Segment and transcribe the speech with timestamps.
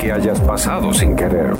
[0.00, 1.54] que hayas pasado sin querer.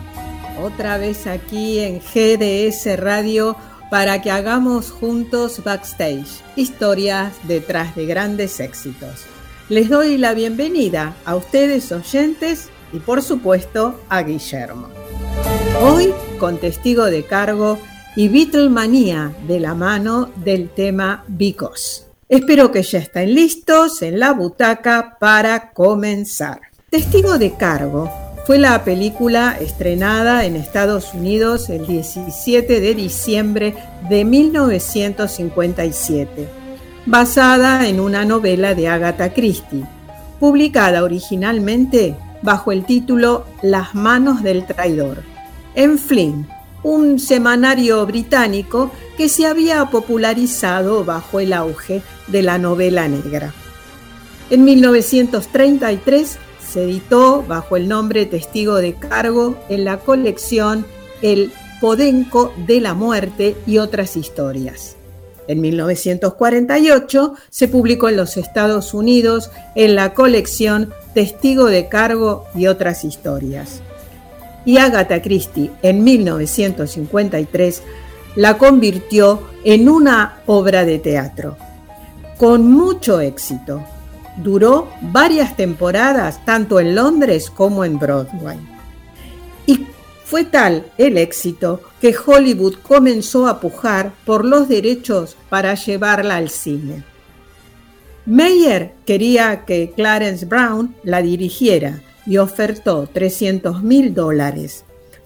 [0.60, 3.56] Otra vez aquí en GDS Radio
[3.88, 9.26] para que hagamos juntos backstage, historias detrás de grandes éxitos.
[9.68, 14.88] Les doy la bienvenida a ustedes oyentes y por supuesto a Guillermo.
[15.80, 17.78] Hoy con testigo de cargo
[18.16, 22.06] y Beatlemanía de la mano del tema Because.
[22.28, 26.60] Espero que ya estén listos en la butaca para comenzar.
[26.90, 33.74] Testigo de cargo fue la película estrenada en Estados Unidos el 17 de diciembre
[34.10, 36.46] de 1957,
[37.06, 39.86] basada en una novela de Agatha Christie,
[40.38, 45.22] publicada originalmente bajo el título Las manos del traidor,
[45.74, 46.46] en Flynn,
[46.82, 53.54] un semanario británico que se había popularizado bajo el auge de la novela negra.
[54.50, 56.38] En 1933
[56.74, 60.84] se editó bajo el nombre Testigo de Cargo en la colección
[61.22, 64.96] El Podenco de la Muerte y otras historias.
[65.46, 72.66] En 1948 se publicó en los Estados Unidos en la colección Testigo de Cargo y
[72.66, 73.80] otras historias.
[74.64, 77.82] Y Agatha Christie en 1953
[78.34, 81.56] la convirtió en una obra de teatro,
[82.36, 83.84] con mucho éxito
[84.36, 88.58] duró varias temporadas tanto en Londres como en Broadway.
[89.66, 89.86] Y
[90.24, 96.50] fue tal el éxito que Hollywood comenzó a pujar por los derechos para llevarla al
[96.50, 97.04] cine.
[98.26, 104.84] Meyer quería que Clarence Brown la dirigiera y ofertó 300 mil dólares,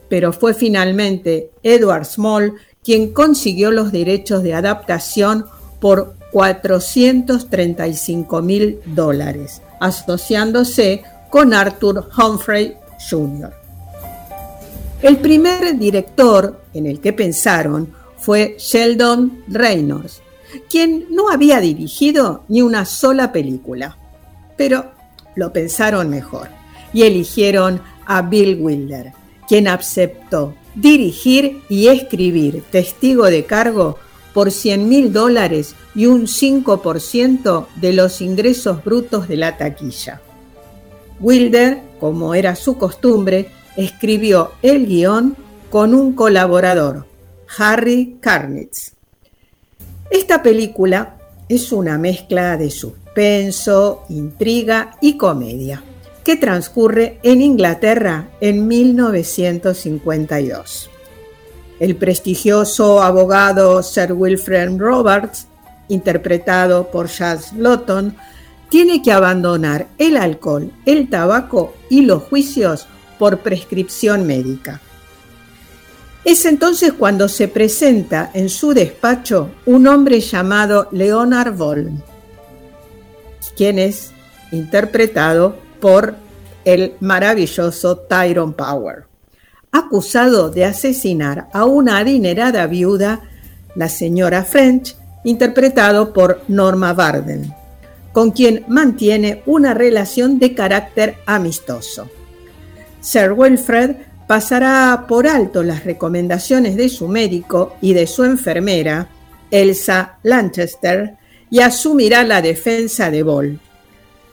[0.08, 5.44] pero fue finalmente Edward Small quien consiguió los derechos de adaptación
[5.80, 12.75] por 435 mil dólares, asociándose con Arthur Humphrey
[13.11, 13.53] Jr.
[15.03, 20.22] El primer director en el que pensaron fue Sheldon Reynolds,
[20.69, 23.97] quien no había dirigido ni una sola película,
[24.56, 24.91] pero
[25.37, 26.49] lo pensaron mejor
[26.93, 29.12] y eligieron a Bill Wilder,
[29.47, 33.99] quien aceptó dirigir y escribir Testigo de Cargo
[34.38, 40.21] por 100 mil dólares y un 5% de los ingresos brutos de la taquilla.
[41.19, 45.37] Wilder, como era su costumbre, escribió el guion
[45.71, 47.04] con un colaborador,
[47.59, 48.93] Harry Karnitz.
[50.09, 51.16] Esta película
[51.48, 55.82] es una mezcla de suspenso, intriga y comedia,
[56.22, 60.91] que transcurre en Inglaterra en 1952.
[61.81, 65.47] El prestigioso abogado Sir Wilfred Roberts,
[65.89, 68.16] interpretado por Jazz Lotton,
[68.69, 72.87] tiene que abandonar el alcohol, el tabaco y los juicios
[73.19, 74.81] por prescripción médica.
[76.25, 82.03] Es entonces cuando se presenta en su despacho un hombre llamado Leonard Volm,
[83.56, 84.10] quien es
[84.53, 86.16] interpretado por
[86.65, 89.07] el maravilloso Tyrone Power
[89.78, 93.21] acusado de asesinar a una adinerada viuda,
[93.75, 97.53] la señora French, interpretado por Norma Barden,
[98.12, 102.09] con quien mantiene una relación de carácter amistoso.
[103.00, 103.97] Sir Wilfred
[104.27, 109.09] pasará por alto las recomendaciones de su médico y de su enfermera,
[109.51, 111.16] Elsa Lanchester,
[111.51, 113.60] y asumirá la defensa de Ball.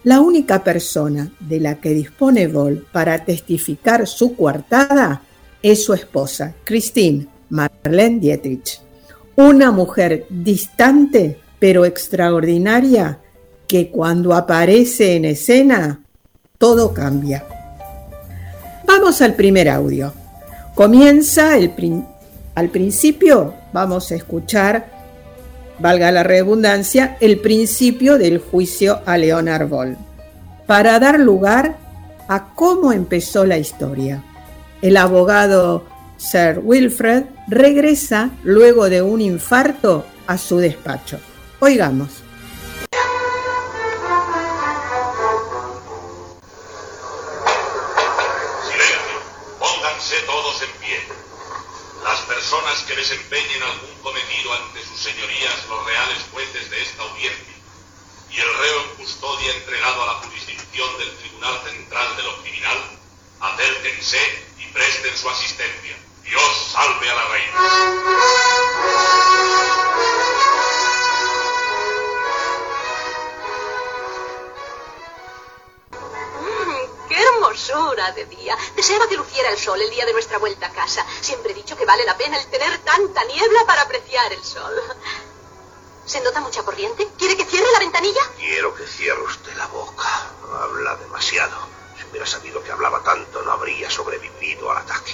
[0.04, 5.22] La única persona de la que dispone Ball para testificar su coartada
[5.72, 8.80] es su esposa, Christine Marlene Dietrich,
[9.36, 13.18] una mujer distante pero extraordinaria
[13.68, 16.02] que cuando aparece en escena
[16.60, 17.44] todo cambia.
[18.86, 20.14] Vamos al primer audio.
[20.76, 21.74] Comienza el
[22.54, 24.86] al principio, vamos a escuchar,
[25.80, 29.98] valga la redundancia, el principio del juicio a Leonard Boll,
[30.68, 31.76] para dar lugar
[32.28, 34.24] a cómo empezó la historia
[34.82, 35.86] el abogado
[36.18, 41.20] Sir Wilfred regresa luego de un infarto a su despacho.
[41.60, 42.10] Oigamos.
[48.68, 49.18] Silencio,
[49.60, 51.00] pónganse todos en pie.
[52.04, 57.56] Las personas que desempeñen algún cometido ante sus señorías, los reales jueces de esta audiencia,
[58.30, 62.78] y el reo en custodia entregado a la jurisdicción del Tribunal Central de lo Criminal,
[63.54, 64.20] acérquense
[64.60, 65.96] y presten su asistencia.
[66.24, 68.66] Dios salve a la reina.
[76.42, 78.58] Mm, ¡Qué hermosura de día!
[78.76, 81.06] Deseaba que luciera el sol el día de nuestra vuelta a casa.
[81.22, 84.74] Siempre he dicho que vale la pena el tener tanta niebla para apreciar el sol.
[86.06, 87.08] ¿Se nota mucha corriente?
[87.18, 88.22] ¿Quiere que cierre la ventanilla?
[88.38, 90.32] Quiero que cierre usted la boca.
[90.62, 91.75] Habla demasiado.
[92.16, 95.14] Si hubiera sabido que hablaba tanto, no habría sobrevivido al ataque.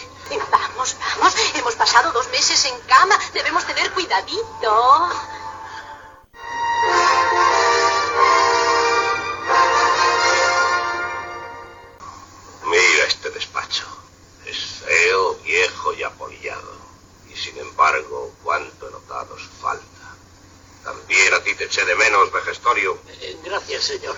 [0.51, 1.35] Vamos, vamos.
[1.55, 3.17] Hemos pasado dos meses en cama.
[3.33, 5.09] Debemos tener cuidadito.
[12.65, 13.87] Mira este despacho.
[14.45, 16.71] Es feo, viejo y apoyado.
[17.33, 19.85] Y sin embargo, cuánto notado os falta.
[20.83, 22.99] También a ti te eché de menos, vejestorio.
[23.07, 24.15] Eh, gracias, señor.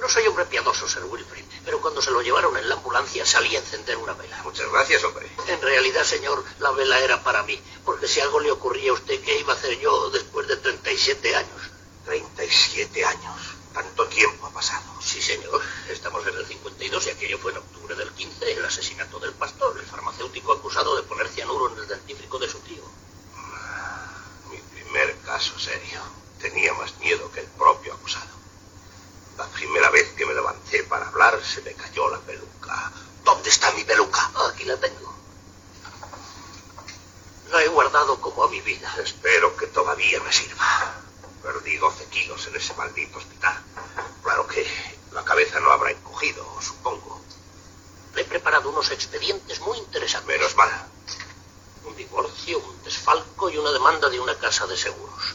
[0.00, 3.56] No soy hombre piadoso, Sir Wilfrid, pero cuando se lo llevaron en la ambulancia salí
[3.56, 4.42] a encender una vela.
[4.42, 5.30] Muchas gracias, hombre.
[5.48, 9.20] En realidad, señor, la vela era para mí, porque si algo le ocurría a usted,
[9.22, 11.62] ¿qué iba a hacer yo después de 37 años?
[12.04, 13.40] 37 años.
[13.72, 14.84] Tanto tiempo ha pasado.
[15.02, 15.60] Sí, señor.
[15.88, 19.76] Estamos en el 52 y aquello fue en octubre del 15, el asesinato del pastor,
[19.78, 22.84] el farmacéutico acusado de poner cianuro en el dentífrico de su tío.
[24.50, 26.00] Mi primer caso serio.
[26.38, 28.43] Tenía más miedo que el propio acusado.
[29.36, 32.92] La primera vez que me levanté para hablar se me cayó la peluca.
[33.24, 34.30] ¿Dónde está mi peluca?
[34.48, 35.12] Aquí la tengo.
[37.50, 38.94] La he guardado como a mi vida.
[39.02, 40.94] Espero que todavía me sirva.
[41.42, 43.60] Perdí 12 kilos en ese maldito hospital.
[44.22, 44.64] Claro que
[45.12, 47.20] la cabeza no habrá encogido, supongo.
[48.14, 50.28] Le he preparado unos expedientes muy interesantes.
[50.28, 50.70] Menos mal.
[51.84, 55.34] Un divorcio, un desfalco y una demanda de una casa de seguros.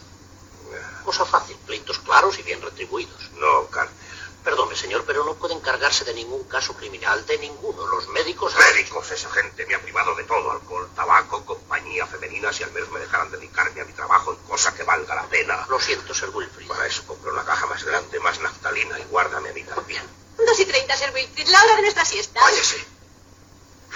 [1.10, 3.32] Cosa fácil, pleitos claros y bien retribuidos.
[3.32, 3.96] No, Carter.
[4.44, 7.88] Perdone, señor, pero no puede encargarse de ningún caso criminal, de ninguno.
[7.88, 8.54] Los médicos...
[8.56, 10.52] Médicos, esa gente me ha privado de todo.
[10.52, 12.54] Alcohol, tabaco, compañía femenina.
[12.54, 15.66] Si al menos me dejaran dedicarme a mi trabajo en cosa que valga la pena.
[15.68, 16.68] Lo siento, Sir Wilfrid.
[16.68, 20.04] Para eso compré una caja más grande, más naftalina y guárdame a mí también.
[20.38, 22.40] Dos y treinta, Sir Wilfrid, la hora de nuestra siesta.
[22.40, 22.86] Váyase.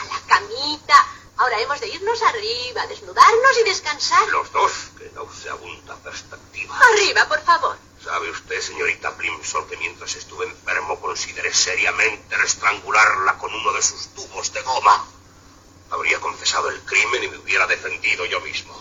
[0.01, 1.07] A la camita.
[1.37, 4.27] Ahora hemos de irnos arriba, desnudarnos y descansar.
[4.29, 6.79] Los dos, que nauseabunda perspectiva.
[6.79, 7.77] Arriba, por favor.
[8.03, 14.07] ¿Sabe usted, señorita Plimsoll, que mientras estuve enfermo consideré seriamente estrangularla con uno de sus
[14.09, 15.07] tubos de goma?
[15.89, 18.73] Habría confesado el crimen y me hubiera defendido yo mismo.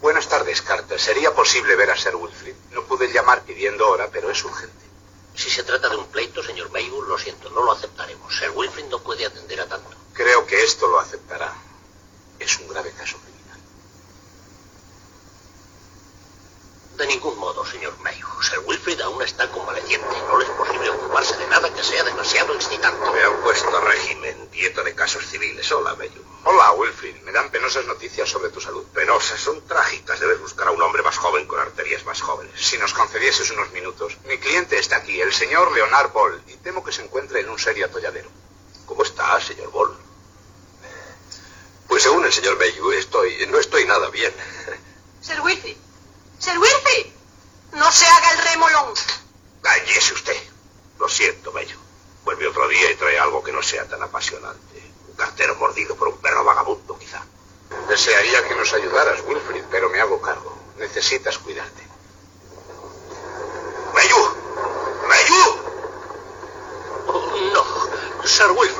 [0.00, 1.00] Buenas tardes, Carter.
[1.00, 2.54] ¿Sería posible ver a Sir Wilfrid?
[2.72, 4.84] No pude llamar pidiendo hora, pero es urgente.
[5.34, 8.36] Si se trata de un pleito, señor Maywood, lo siento, no lo aceptaremos.
[8.36, 10.01] Sir Wilfrid no puede atender a tanto.
[10.14, 11.52] Creo que esto lo aceptará.
[12.38, 13.60] Es un grave caso criminal.
[16.96, 18.28] De ningún modo, señor Mayhew.
[18.42, 20.14] Sir Wilfrid aún está convaleciente.
[20.28, 23.10] No le es posible ocuparse de nada que sea demasiado excitante.
[23.10, 25.72] Me han puesto régimen, dieta de casos civiles.
[25.72, 26.22] Hola, Mayhew.
[26.44, 27.16] Hola, Wilfrid.
[27.22, 28.84] Me dan penosas noticias sobre tu salud.
[28.92, 30.20] Penosas, son trágicas.
[30.20, 32.52] Debes buscar a un hombre más joven con arterias más jóvenes.
[32.60, 34.18] Si nos concedieses unos minutos.
[34.26, 37.58] Mi cliente está aquí, el señor Leonard Ball, y temo que se encuentre en un
[37.58, 38.28] serio atolladero.
[38.86, 39.96] ¿Cómo está, señor Ball?
[41.92, 44.32] Pues según el señor Mayhew, estoy, no estoy nada bien.
[45.20, 45.76] Sir Wilfrid.
[46.38, 47.12] Sir Wilfrid.
[47.74, 48.94] No se haga el remolón.
[49.60, 50.42] Cállese usted.
[50.98, 51.78] Lo siento, Mayhew.
[52.24, 54.82] Vuelve otro día y trae algo que no sea tan apasionante.
[55.06, 57.22] Un cartero mordido por un perro vagabundo, quizá.
[57.90, 60.56] Desearía que nos ayudaras, Wilfrid, pero me hago cargo.
[60.78, 61.86] Necesitas cuidarte.
[63.92, 64.34] ¡Mayhew!
[65.08, 65.56] ¡Mayhew!
[67.08, 68.71] Oh, no, Sir Wilfrid,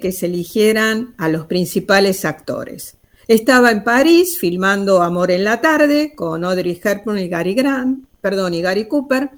[0.00, 2.96] que se eligieran a los principales actores.
[3.28, 8.54] Estaba en París filmando Amor en la tarde con Audrey Hepburn y Gary Grant, perdón,
[8.54, 9.30] y Gary Cooper,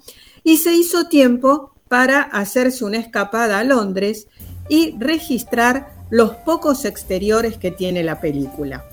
[0.43, 4.27] y se hizo tiempo para hacerse una escapada a Londres
[4.67, 8.83] y registrar los pocos exteriores que tiene la película.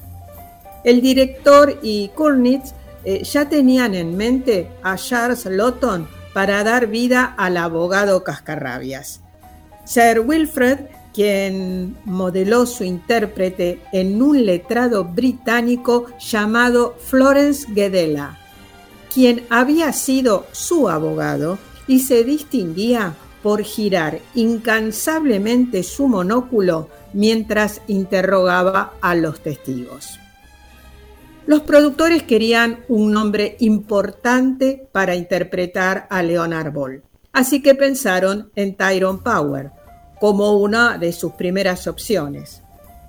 [0.84, 2.72] El director y Kurnitz
[3.04, 9.20] eh, ya tenían en mente a Charles Lawton para dar vida al abogado Cascarrabias.
[9.84, 10.78] Sir Wilfred,
[11.14, 18.38] quien modeló su intérprete en un letrado británico llamado Florence Gedela,
[19.12, 28.94] quien había sido su abogado y se distinguía por girar incansablemente su monóculo mientras interrogaba
[29.00, 30.18] a los testigos.
[31.46, 37.02] Los productores querían un nombre importante para interpretar a Leonard Ball,
[37.32, 39.79] así que pensaron en Tyrone Power
[40.20, 42.62] como una de sus primeras opciones.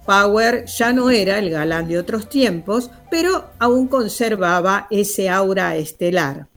[0.06, 6.48] Power ya no era el galán de otros tiempos, pero aún conservaba ese aura estelar.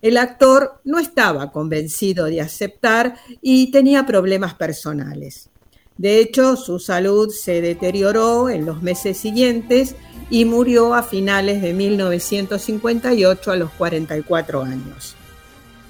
[0.00, 5.48] El actor no estaba convencido de aceptar y tenía problemas personales.
[5.96, 9.94] De hecho, su salud se deterioró en los meses siguientes
[10.30, 15.14] y murió a finales de 1958 a los 44 años.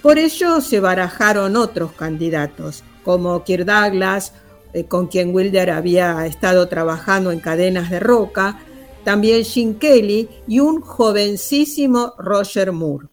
[0.03, 4.33] Por ello se barajaron otros candidatos, como Kirk Douglas,
[4.73, 8.61] eh, con quien Wilder había estado trabajando en cadenas de roca,
[9.05, 13.09] también Jim Kelly y un jovencísimo Roger Moore.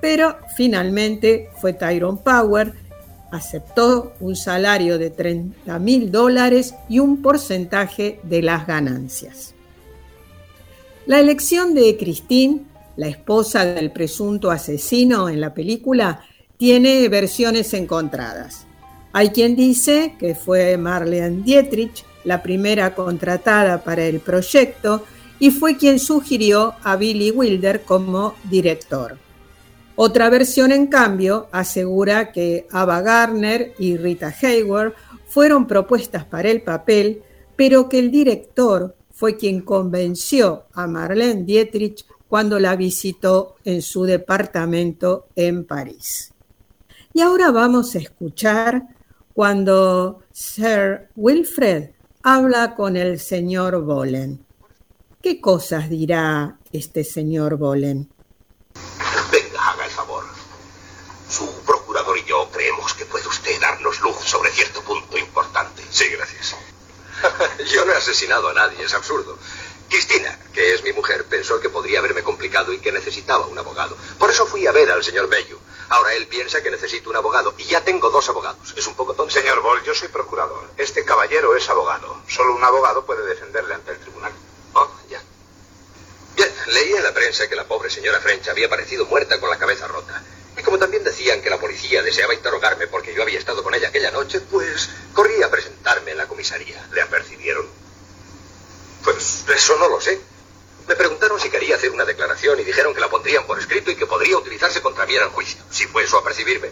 [0.00, 2.72] Pero finalmente fue Tyrone Power,
[3.30, 9.54] aceptó un salario de 30 mil dólares y un porcentaje de las ganancias.
[11.06, 12.62] La elección de Christine,
[12.96, 16.20] la esposa del presunto asesino en la película,
[16.56, 18.65] tiene versiones encontradas.
[19.16, 25.04] Hay quien dice que fue Marlene Dietrich la primera contratada para el proyecto
[25.38, 29.16] y fue quien sugirió a Billy Wilder como director.
[29.94, 34.92] Otra versión, en cambio, asegura que Ava Gardner y Rita Hayward
[35.28, 37.22] fueron propuestas para el papel,
[37.56, 44.04] pero que el director fue quien convenció a Marlene Dietrich cuando la visitó en su
[44.04, 46.34] departamento en París.
[47.14, 48.94] Y ahora vamos a escuchar
[49.36, 51.90] cuando Sir Wilfred
[52.22, 54.46] habla con el señor Bolen.
[55.22, 58.10] ¿Qué cosas dirá este señor Bolen?
[59.30, 60.24] Venga, haga el favor.
[61.28, 65.82] Su procurador y yo creemos que puede usted darnos luz sobre cierto punto importante.
[65.90, 66.56] Sí, gracias.
[67.74, 69.38] Yo no he asesinado a nadie, es absurdo.
[69.90, 73.98] Cristina, que es mi mujer, pensó que podría haberme complicado y que necesitaba un abogado.
[74.18, 75.60] Por eso fui a ver al señor Bello.
[75.88, 78.74] Ahora él piensa que necesito un abogado y ya tengo dos abogados.
[78.76, 79.32] Es un poco tonto.
[79.32, 80.68] Señor Ball, yo soy procurador.
[80.76, 82.22] Este caballero es abogado.
[82.28, 84.32] Solo un abogado puede defenderle ante el tribunal.
[84.74, 85.22] Oh, ya.
[86.34, 89.58] Bien, leí en la prensa que la pobre señora French había aparecido muerta con la
[89.58, 90.22] cabeza rota.
[90.58, 93.88] Y como también decían que la policía deseaba interrogarme porque yo había estado con ella
[93.88, 96.84] aquella noche, pues corrí a presentarme en la comisaría.
[96.92, 97.66] ¿Le apercibieron?
[99.04, 100.20] Pues eso no lo sé.
[100.88, 103.96] Me preguntaron si quería hacer una declaración y dijeron que la pondrían por escrito y
[103.96, 106.70] que podría utilizarse contra mí en el juicio, si fue eso a percibirme.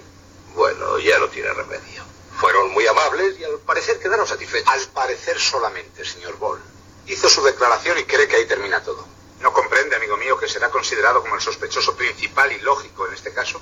[0.54, 2.04] Bueno, ya no tiene remedio.
[2.38, 4.68] Fueron muy amables y al parecer quedaron satisfechos.
[4.68, 6.61] Al parecer solamente, señor Ball.
[7.06, 9.04] Hizo su declaración y cree que ahí termina todo.
[9.40, 13.33] ¿No comprende, amigo mío, que será considerado como el sospechoso principal y lógico en este
[13.33, 13.61] caso?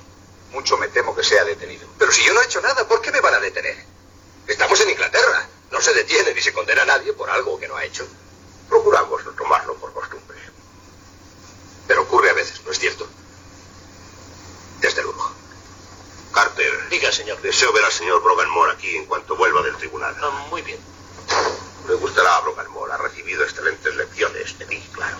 [0.51, 1.87] Mucho me temo que sea detenido.
[1.97, 3.75] Pero si yo no he hecho nada, ¿por qué me van a detener?
[4.47, 5.47] Estamos en Inglaterra.
[5.71, 8.07] No se detiene ni se condena a nadie por algo que no ha hecho.
[8.69, 10.32] Procuramos no tomarlo por costumbre.
[11.87, 13.07] Pero ocurre a veces, ¿no es cierto?
[14.79, 15.31] Desde luego.
[16.31, 16.89] Carter.
[16.89, 17.41] Diga, señor.
[17.41, 20.15] Deseo ver al señor Broganmore aquí en cuanto vuelva del tribunal.
[20.21, 20.79] Ah, muy bien.
[21.87, 22.93] Le gustará a Broganmore.
[22.93, 25.17] Ha recibido excelentes lecciones de mí, claro.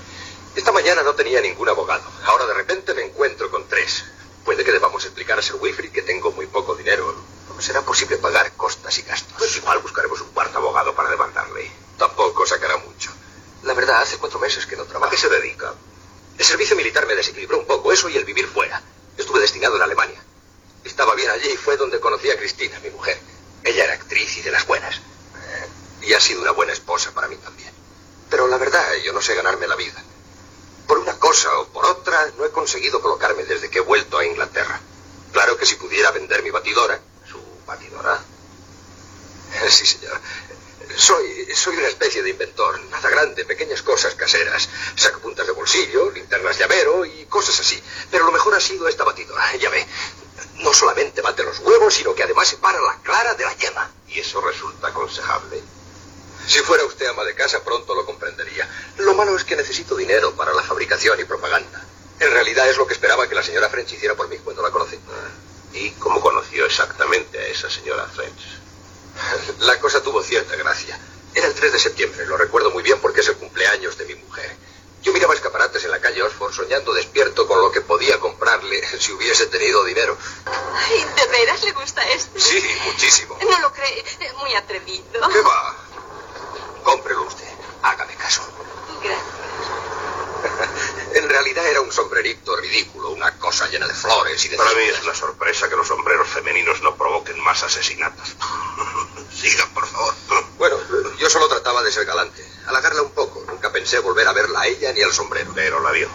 [0.55, 2.03] Esta mañana no tenía ningún abogado.
[2.25, 4.05] Ahora de repente me encuentro con tres.
[4.45, 7.15] Puede que debamos explicar a Sir Wilfrid que tengo muy poco dinero.
[7.55, 9.35] No será posible pagar costas y gastos.
[9.37, 11.71] Pues igual buscaremos un cuarto abogado para demandarle.
[11.97, 13.11] Tampoco sacará mucho.
[13.63, 15.07] La verdad, hace cuatro meses que no trabajo.
[15.07, 15.73] ¿A qué se dedica?
[16.37, 18.81] El servicio militar me desequilibró un poco, eso y el vivir fuera.
[19.17, 20.21] Estuve destinado en Alemania.
[20.83, 23.19] Estaba bien allí y fue donde conocí a Cristina, mi mujer.
[23.63, 24.99] Ella era actriz y de las buenas.
[26.01, 27.71] Y ha sido una buena esposa para mí también.
[28.29, 30.03] Pero la verdad, yo no sé ganarme la vida.
[30.87, 34.25] Por una cosa o por otra, no he conseguido colocarme desde que he vuelto a
[34.25, 34.81] Inglaterra.
[35.31, 36.99] Claro que si pudiera vender mi batidora.
[37.29, 38.21] ¿Su batidora?
[39.69, 40.19] Sí, señor.
[40.97, 42.79] Soy, soy una especie de inventor.
[42.85, 44.67] Nada grande, pequeñas cosas caseras.
[44.95, 47.81] Sacapuntas de bolsillo, linternas llavero y cosas así.
[48.11, 49.55] Pero lo mejor ha sido esta batidora.
[49.55, 49.87] Ya ve,
[50.55, 53.91] no solamente bate los huevos, sino que además separa la clara de la yema.
[54.07, 55.63] ¿Y eso resulta aconsejable?
[56.45, 58.69] Si fuera usted ama de casa, pronto lo comprendería.
[58.97, 61.81] Lo malo es que necesito dinero para la fabricación y propaganda.
[62.19, 64.69] En realidad es lo que esperaba que la señora French hiciera por mí cuando la
[64.69, 64.99] conocí.
[65.73, 68.59] ¿Y cómo conoció exactamente a esa señora French?
[69.59, 70.99] La cosa tuvo cierta gracia.
[71.33, 74.15] Era el 3 de septiembre, lo recuerdo muy bien porque es el cumpleaños de mi
[74.15, 74.55] mujer.
[75.01, 79.11] Yo miraba escaparates en la calle Oxford soñando despierto con lo que podía comprarle si
[79.11, 80.17] hubiese tenido dinero.
[80.45, 82.39] Ay, ¿de veras le gusta esto?
[82.39, 83.37] Sí, muchísimo.
[83.41, 84.03] No lo cree.
[84.39, 85.29] Muy atrevido.
[85.29, 85.75] ¿Qué va?
[86.83, 87.47] Cómprelo usted.
[87.81, 88.43] Hágame caso.
[89.01, 89.43] Gracias.
[91.13, 94.57] En realidad era un sombrerito ridículo, una cosa llena de flores y de...
[94.57, 98.35] Para mí es una sorpresa que los sombreros femeninos no provoquen más asesinatos.
[99.33, 100.13] Siga, por favor.
[100.57, 100.77] Bueno,
[101.17, 103.43] yo solo trataba de ser galante, halagarla un poco.
[103.47, 105.51] Nunca pensé volver a verla a ella ni al sombrero.
[105.55, 106.09] Pero la vio.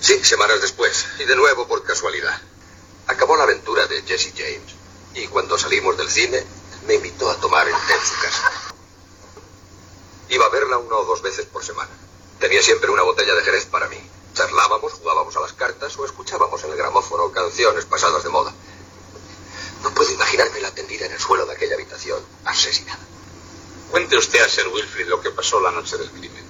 [0.00, 2.40] Sí, semanas después, y de nuevo por casualidad.
[3.06, 4.74] Acabó la aventura de Jesse James,
[5.14, 6.44] y cuando salimos del cine,
[6.86, 8.52] me invitó a tomar el té en su casa.
[10.30, 11.90] Iba a verla una o dos veces por semana.
[12.38, 13.98] Tenía siempre una botella de Jerez para mí.
[14.34, 18.52] Charlábamos, jugábamos a las cartas o escuchábamos en el gramófono canciones pasadas de moda.
[19.82, 23.00] No puedo imaginarme la tendida en el suelo de aquella habitación, asesinada.
[24.38, 26.44] A Sir Wilfrid lo que pasó la noche del crimen.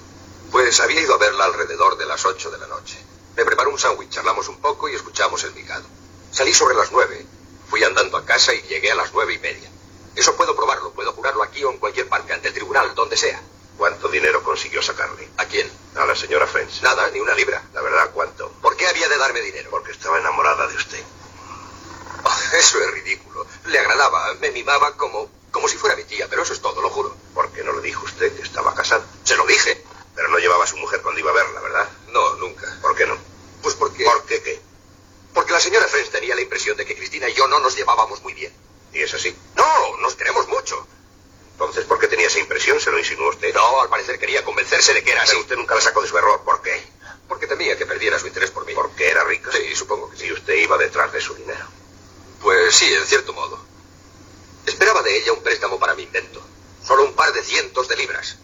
[0.51, 2.97] Pues había ido a verla alrededor de las ocho de la noche.
[3.35, 5.85] Me preparó un sándwich, charlamos un poco y escuchamos el picado.
[6.31, 7.25] Salí sobre las nueve.
[7.69, 9.69] Fui andando a casa y llegué a las nueve y media.
[10.15, 13.41] Eso puedo probarlo, puedo jurarlo aquí o en cualquier parte, ante el tribunal, donde sea.
[13.77, 15.29] ¿Cuánto dinero consiguió sacarle?
[15.37, 15.69] ¿A quién?
[15.95, 16.81] A la señora French.
[16.81, 17.63] Nada, ni una libra.
[17.73, 18.51] La verdad, ¿cuánto?
[18.61, 19.69] ¿Por qué había de darme dinero?
[19.71, 21.03] Porque estaba enamorada de usted.
[22.23, 23.47] Oh, eso es ridículo.
[23.65, 26.89] Le agradaba, me mimaba como, como si fuera mi tía, pero eso es todo, lo
[26.89, 27.15] juro.
[27.33, 29.03] ¿Por qué no le dijo usted que estaba casado?
[29.23, 29.83] Se lo dije.
[30.15, 31.89] Pero no llevaba a su mujer cuando iba a verla, ¿verdad?
[32.09, 32.67] No, nunca.
[32.81, 33.17] ¿Por qué no?
[33.61, 34.03] Pues porque...
[34.03, 34.61] ¿Por qué qué?
[35.33, 38.21] Porque la señora French tenía la impresión de que Cristina y yo no nos llevábamos
[38.21, 38.53] muy bien.
[38.91, 39.33] ¿Y es así?
[39.55, 40.85] No, nos queremos mucho.
[41.53, 42.79] Entonces, ¿por qué tenía esa impresión?
[42.79, 43.53] ¿Se lo insinuó usted?
[43.53, 45.31] No, al parecer quería convencerse de que era así.
[45.31, 46.41] Pero usted nunca la sacó de su error.
[46.43, 46.83] ¿Por qué?
[47.27, 48.73] Porque temía que perdiera su interés por mí.
[48.73, 49.51] ¿Porque era rica?
[49.51, 50.25] Sí, supongo que sí.
[50.25, 51.65] Y usted iba detrás de su dinero.
[52.41, 53.68] Pues sí, en cierto modo.
[54.69, 56.39] Esperaba de ella un préstamo para mi invento.
[56.85, 58.37] Solo un par de cientos de libras.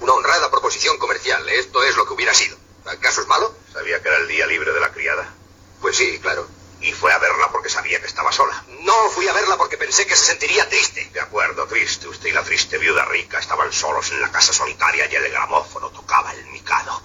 [0.00, 1.48] Una honrada proposición comercial.
[1.48, 2.58] Esto es lo que hubiera sido.
[2.84, 3.54] ¿Acaso es malo?
[3.72, 5.32] ¿Sabía que era el día libre de la criada?
[5.80, 6.46] Pues sí, claro.
[6.82, 8.66] Y fue a verla porque sabía que estaba sola.
[8.80, 11.08] No, fui a verla porque pensé que se sentiría triste.
[11.14, 12.06] De acuerdo, triste.
[12.06, 15.88] Usted y la triste viuda rica estaban solos en la casa solitaria y el gramófono
[15.88, 17.00] tocaba el micado.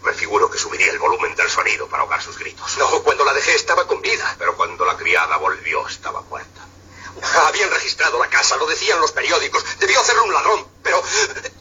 [0.00, 2.78] Me figuro que subiría el volumen del sonido para ahogar sus gritos.
[2.78, 4.36] No, cuando la dejé estaba con vida.
[4.38, 6.69] Pero cuando la criada volvió estaba muerta.
[7.46, 9.64] Habían registrado la casa, lo decían los periódicos.
[9.78, 11.02] Debió hacerlo un ladrón, pero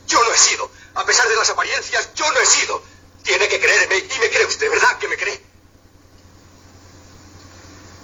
[0.07, 0.69] yo no he sido.
[0.95, 2.81] A pesar de las apariencias, yo no he sido.
[3.23, 5.49] Tiene que creerme y me cree usted, ¿verdad que me cree?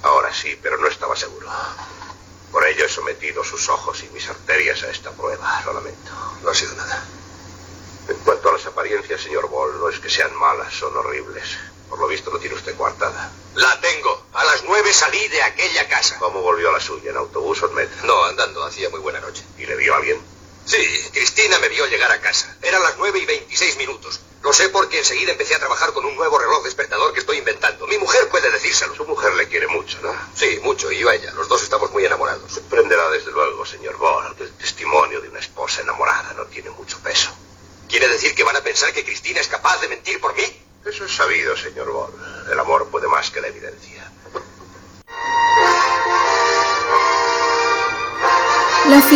[0.04, 1.50] Ahora sí, pero no estaba seguro.
[2.52, 5.62] Por ello he sometido sus ojos y mis arterias a esta prueba.
[5.66, 6.12] Lo lamento.
[6.44, 7.04] No ha sido nada.
[8.08, 11.58] En cuanto a las apariencias, señor Ball, no es que sean malas, son horribles.
[11.90, 13.32] Por lo visto lo tiene usted coartada.
[13.56, 14.28] La tengo.
[14.34, 16.18] A las nueve salí de aquella casa.
[16.18, 17.12] ¿Cómo volvió a la suya?
[17.12, 18.06] ¿En autobús o en metro?
[18.06, 18.64] No, andando.
[18.64, 19.44] Hacía muy buena noche.
[19.58, 20.20] ¿Y le vio a alguien?
[20.66, 20.78] Sí,
[21.14, 22.56] Cristina me vio llegar a casa.
[22.62, 24.20] Eran las nueve y veintiséis minutos.
[24.42, 26.85] Lo sé porque enseguida empecé a trabajar con un nuevo reloj despertador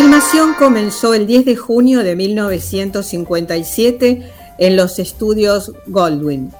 [0.00, 6.50] filmación comenzó el 10 de junio de 1957 en los estudios Goldwyn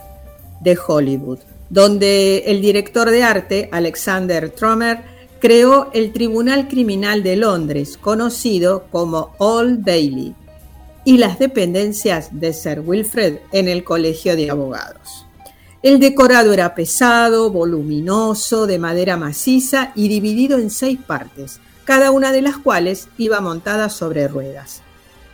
[0.61, 1.39] de Hollywood,
[1.71, 5.05] donde el director de arte, Alexander Trommer,
[5.41, 10.35] creó el Tribunal Criminal de Londres, conocido como Old Bailey,
[11.07, 15.25] y las dependencias de Sir Wilfred en el Colegio de Abogados.
[15.83, 22.33] El decorado era pesado, voluminoso, de madera maciza y dividido en seis partes, cada una
[22.33, 24.83] de las cuales iba montada sobre ruedas.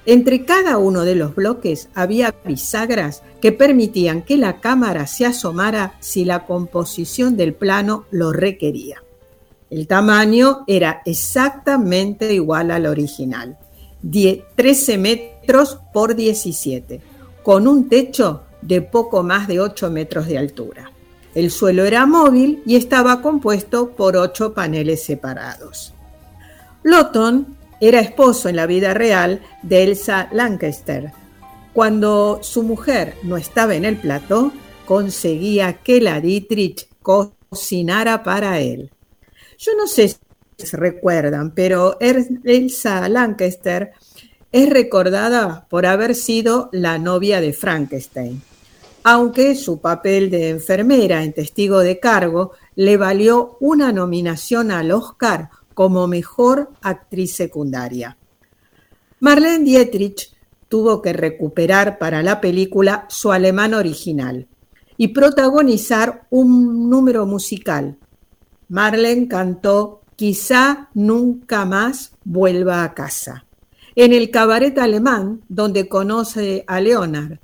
[0.06, 5.94] Entre cada uno de los bloques había bisagras que permitían que la cámara se asomara
[6.00, 9.02] si la composición del plano lo requería.
[9.68, 13.58] El tamaño era exactamente igual al original,
[14.54, 17.00] 13 metros por 17,
[17.42, 20.92] con un techo de poco más de 8 metros de altura.
[21.36, 25.92] El suelo era móvil y estaba compuesto por ocho paneles separados.
[26.86, 31.10] Lawton era esposo en la vida real de Elsa Lancaster.
[31.72, 34.52] Cuando su mujer no estaba en el plató,
[34.84, 38.92] conseguía que la Dietrich cocinara para él.
[39.58, 43.90] Yo no sé si recuerdan, pero Elsa Lancaster
[44.52, 48.40] es recordada por haber sido la novia de Frankenstein,
[49.02, 55.50] aunque su papel de enfermera en testigo de cargo le valió una nominación al Oscar
[55.76, 58.16] como mejor actriz secundaria.
[59.20, 60.34] Marlene Dietrich
[60.70, 64.48] tuvo que recuperar para la película su alemán original
[64.96, 67.98] y protagonizar un número musical.
[68.70, 73.44] Marlene cantó Quizá nunca más vuelva a casa,
[73.96, 77.38] en el cabaret alemán donde conoce a Leonard.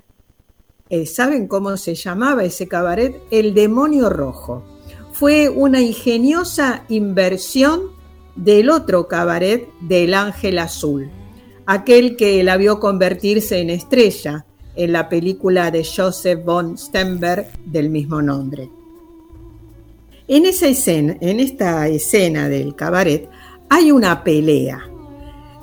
[0.89, 3.15] Eh, ¿Saben cómo se llamaba ese cabaret?
[3.29, 4.63] El Demonio Rojo.
[5.11, 7.92] Fue una ingeniosa inversión
[8.35, 11.09] del otro cabaret del Ángel Azul,
[11.65, 17.89] aquel que la vio convertirse en estrella en la película de Joseph von Stenberg del
[17.89, 18.69] mismo nombre.
[20.27, 23.29] En, esa escena, en esta escena del cabaret
[23.69, 24.89] hay una pelea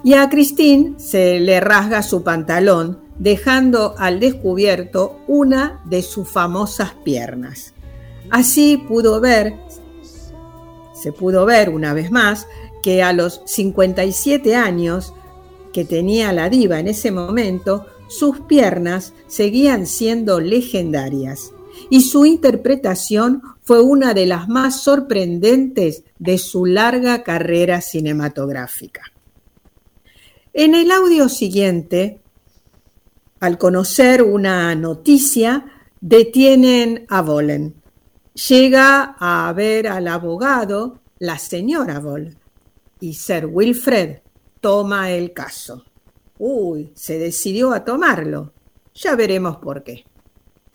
[0.02, 6.92] y a Christine se le rasga su pantalón dejando al descubierto una de sus famosas
[7.04, 7.74] piernas.
[8.30, 9.54] Así pudo ver,
[11.01, 12.47] se pudo ver una vez más,
[12.83, 15.15] que a los 57 años
[15.73, 21.53] que tenía la diva en ese momento, sus piernas seguían siendo legendarias
[21.89, 29.03] y su interpretación fue una de las más sorprendentes de su larga carrera cinematográfica.
[30.53, 32.21] En el audio siguiente,
[33.39, 35.67] al conocer una noticia,
[36.01, 37.80] detienen a Bolen.
[38.35, 42.38] Llega a ver al abogado, la señora Bolen,
[43.01, 44.19] y Sir Wilfred
[44.61, 45.85] toma el caso.
[46.38, 48.53] Uy, se decidió a tomarlo.
[48.95, 50.05] Ya veremos por qué.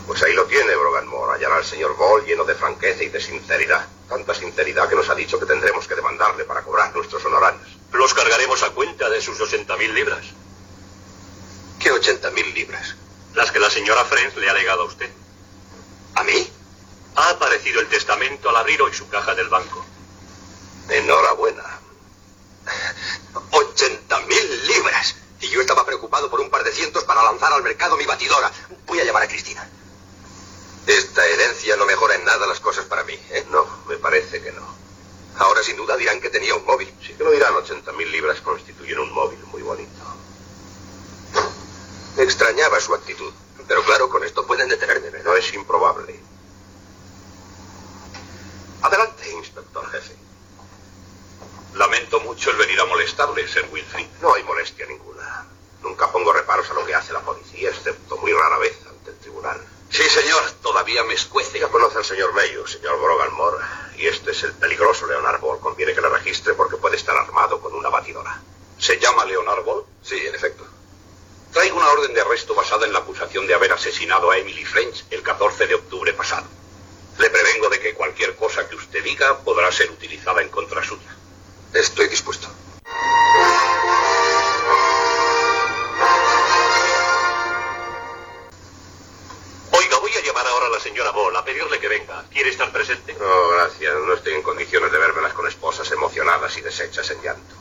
[0.06, 1.34] Pues ahí lo tiene, Brogan Moore.
[1.34, 3.88] Hallará al señor Ball lleno de franqueza y de sinceridad.
[4.08, 7.78] Tanta sinceridad que nos ha dicho que tendremos que demandarle para cobrar nuestros honorarios.
[7.94, 10.26] Los cargaremos a cuenta de sus 80.000 libras.
[11.80, 12.96] ¿Qué 80.000 libras?
[13.34, 15.10] Las que la señora Friends le ha legado a usted.
[16.16, 16.48] ¿A mí?
[17.16, 19.86] Ha aparecido el testamento al abrir hoy su caja del banco.
[20.90, 21.64] Enhorabuena.
[23.52, 25.16] ¡80.000 libras!
[25.40, 28.52] Y yo estaba preocupado por un par de cientos para lanzar al mercado mi batidora.
[28.86, 29.68] Voy a llamar a Cristina.
[30.88, 33.46] Esta herencia no mejora en nada las cosas para mí, ¿eh?
[33.50, 34.76] No, me parece que no.
[35.38, 36.94] Ahora sin duda dirán que tenía un móvil.
[37.02, 40.04] Sí que lo dirán, 80.000 libras constituyen un móvil muy bonito.
[42.18, 43.34] Extrañaba su actitud.
[43.68, 45.24] Pero claro, con esto pueden detenerme.
[45.24, 46.20] No es improbable.
[48.86, 50.16] Adelante, inspector jefe.
[51.74, 54.06] Lamento mucho el venir a molestarle, Sir Wilfrid.
[54.22, 55.48] No hay molestia ninguna.
[55.82, 59.18] Nunca pongo reparos a lo que hace la policía, excepto muy rara vez ante el
[59.18, 59.60] tribunal.
[59.90, 61.60] Sí, señor, todavía me escuece.
[61.60, 63.66] Ya conoce al señor Mayo, señor Brogan Moore.
[63.98, 65.60] Y este es el peligroso Leonard Ball.
[65.60, 68.40] Conviene que le registre porque puede estar armado con una batidora.
[68.78, 69.84] ¿Se llama Leonard Ball?
[70.04, 70.64] Sí, en efecto.
[71.52, 75.06] Traigo una orden de arresto basada en la acusación de haber asesinado a Emily French
[75.10, 76.46] el 14 de octubre pasado.
[77.18, 81.16] Le prevengo de que cualquier cosa que usted diga podrá ser utilizada en contra suya.
[81.74, 82.48] Estoy dispuesto.
[89.72, 92.26] Oiga, voy a llamar ahora a la señora Ball a pedirle que venga.
[92.32, 93.14] ¿Quiere estar presente?
[93.14, 93.94] No, gracias.
[93.96, 97.56] No estoy en condiciones de vérmelas con esposas emocionadas y deshechas en llanto.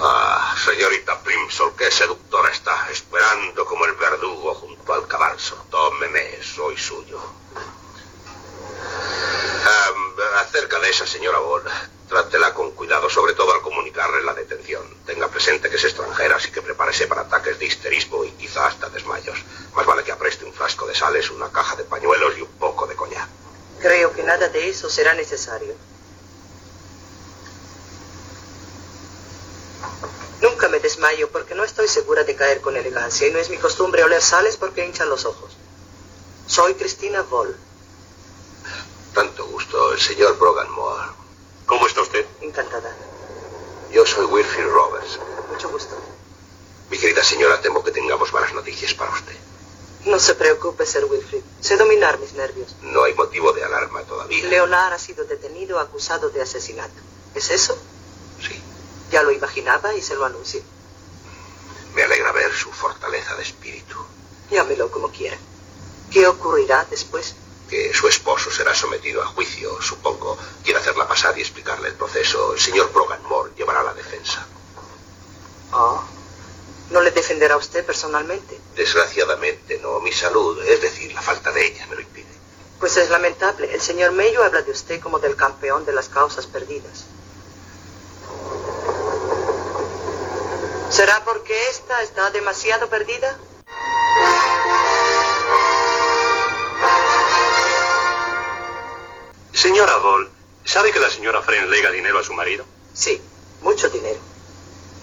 [0.00, 5.56] Ah, señorita Primsol, qué seductora está, esperando como el verdugo junto al cabalso.
[5.70, 7.18] Tómeme, soy suyo.
[10.36, 11.62] Acerca de esa señora Ball,
[12.06, 14.82] trátela con cuidado, sobre todo al comunicarle la detención.
[15.06, 18.90] Tenga presente que es extranjera, así que prepárese para ataques de histerismo y quizá hasta
[18.90, 19.42] desmayos.
[19.74, 22.86] Más vale que apreste un frasco de sales, una caja de pañuelos y un poco
[22.86, 23.28] de coñac.
[23.80, 25.74] Creo que nada de eso será necesario.
[30.44, 33.56] Nunca me desmayo porque no estoy segura de caer con elegancia y no es mi
[33.56, 35.56] costumbre oler sales porque hinchan los ojos.
[36.46, 37.54] Soy Cristina Voll.
[39.14, 41.12] Tanto gusto, el señor Brogan Moore.
[41.66, 42.26] ¿Cómo está usted?
[42.40, 42.92] Encantada.
[43.92, 45.20] Yo soy Wilfrid Roberts.
[45.52, 45.94] Mucho gusto.
[46.90, 49.36] Mi querida señora, temo que tengamos malas noticias para usted.
[50.04, 51.42] No se preocupe, Sir Wilfrid.
[51.60, 52.74] Sé dominar mis nervios.
[52.82, 54.44] No hay motivo de alarma todavía.
[54.48, 57.00] Leonard ha sido detenido acusado de asesinato.
[57.36, 57.78] ¿Es eso?
[58.42, 58.60] Sí.
[59.12, 60.60] Ya lo imaginaba y se lo anuncio.
[61.94, 63.96] Me alegra ver su fortaleza de espíritu.
[64.50, 65.36] Llámelo como quiera.
[66.10, 67.34] ¿Qué ocurrirá después?
[67.68, 70.36] Que su esposo será sometido a juicio, supongo.
[70.62, 72.52] Quiere hacerla pasar y explicarle el proceso.
[72.52, 74.46] El señor Brogan Moore llevará la defensa.
[75.72, 76.02] Oh.
[76.90, 78.60] ¿No le defenderá usted personalmente?
[78.76, 80.00] Desgraciadamente no.
[80.00, 82.26] Mi salud, es decir, la falta de ella, me lo impide.
[82.78, 83.72] Pues es lamentable.
[83.72, 87.06] El señor Mayo habla de usted como del campeón de las causas perdidas.
[90.94, 93.36] ¿Será porque esta está demasiado perdida?
[99.52, 100.30] Señora Ball,
[100.64, 102.64] ¿sabe que la señora Fren lega dinero a su marido?
[102.92, 103.20] Sí,
[103.62, 104.20] mucho dinero.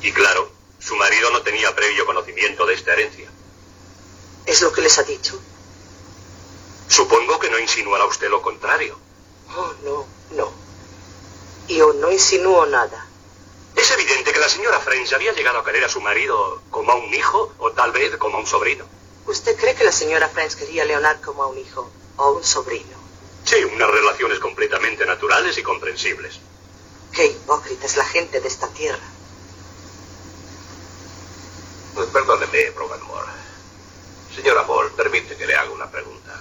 [0.02, 0.50] Y claro,
[0.80, 3.30] Su marido no tenía previo conocimiento de esta herencia.
[4.46, 5.40] ¿Es lo que les ha dicho?
[6.88, 8.98] Supongo que no insinuará usted lo contrario.
[9.56, 10.52] Oh, no, no.
[11.68, 13.11] Yo no insinúo nada.
[13.82, 16.96] Es evidente que la señora French había llegado a querer a su marido como a
[16.98, 18.86] un hijo o tal vez como a un sobrino.
[19.26, 22.44] ¿Usted cree que la señora French quería a Leonard como a un hijo o un
[22.44, 22.96] sobrino?
[23.44, 26.40] Sí, unas relaciones completamente naturales y comprensibles.
[27.12, 29.04] Qué hipócrita es la gente de esta tierra.
[31.96, 33.32] Pues perdóneme, Broganmore.
[34.36, 36.40] Señora Ball, permite que le haga una pregunta.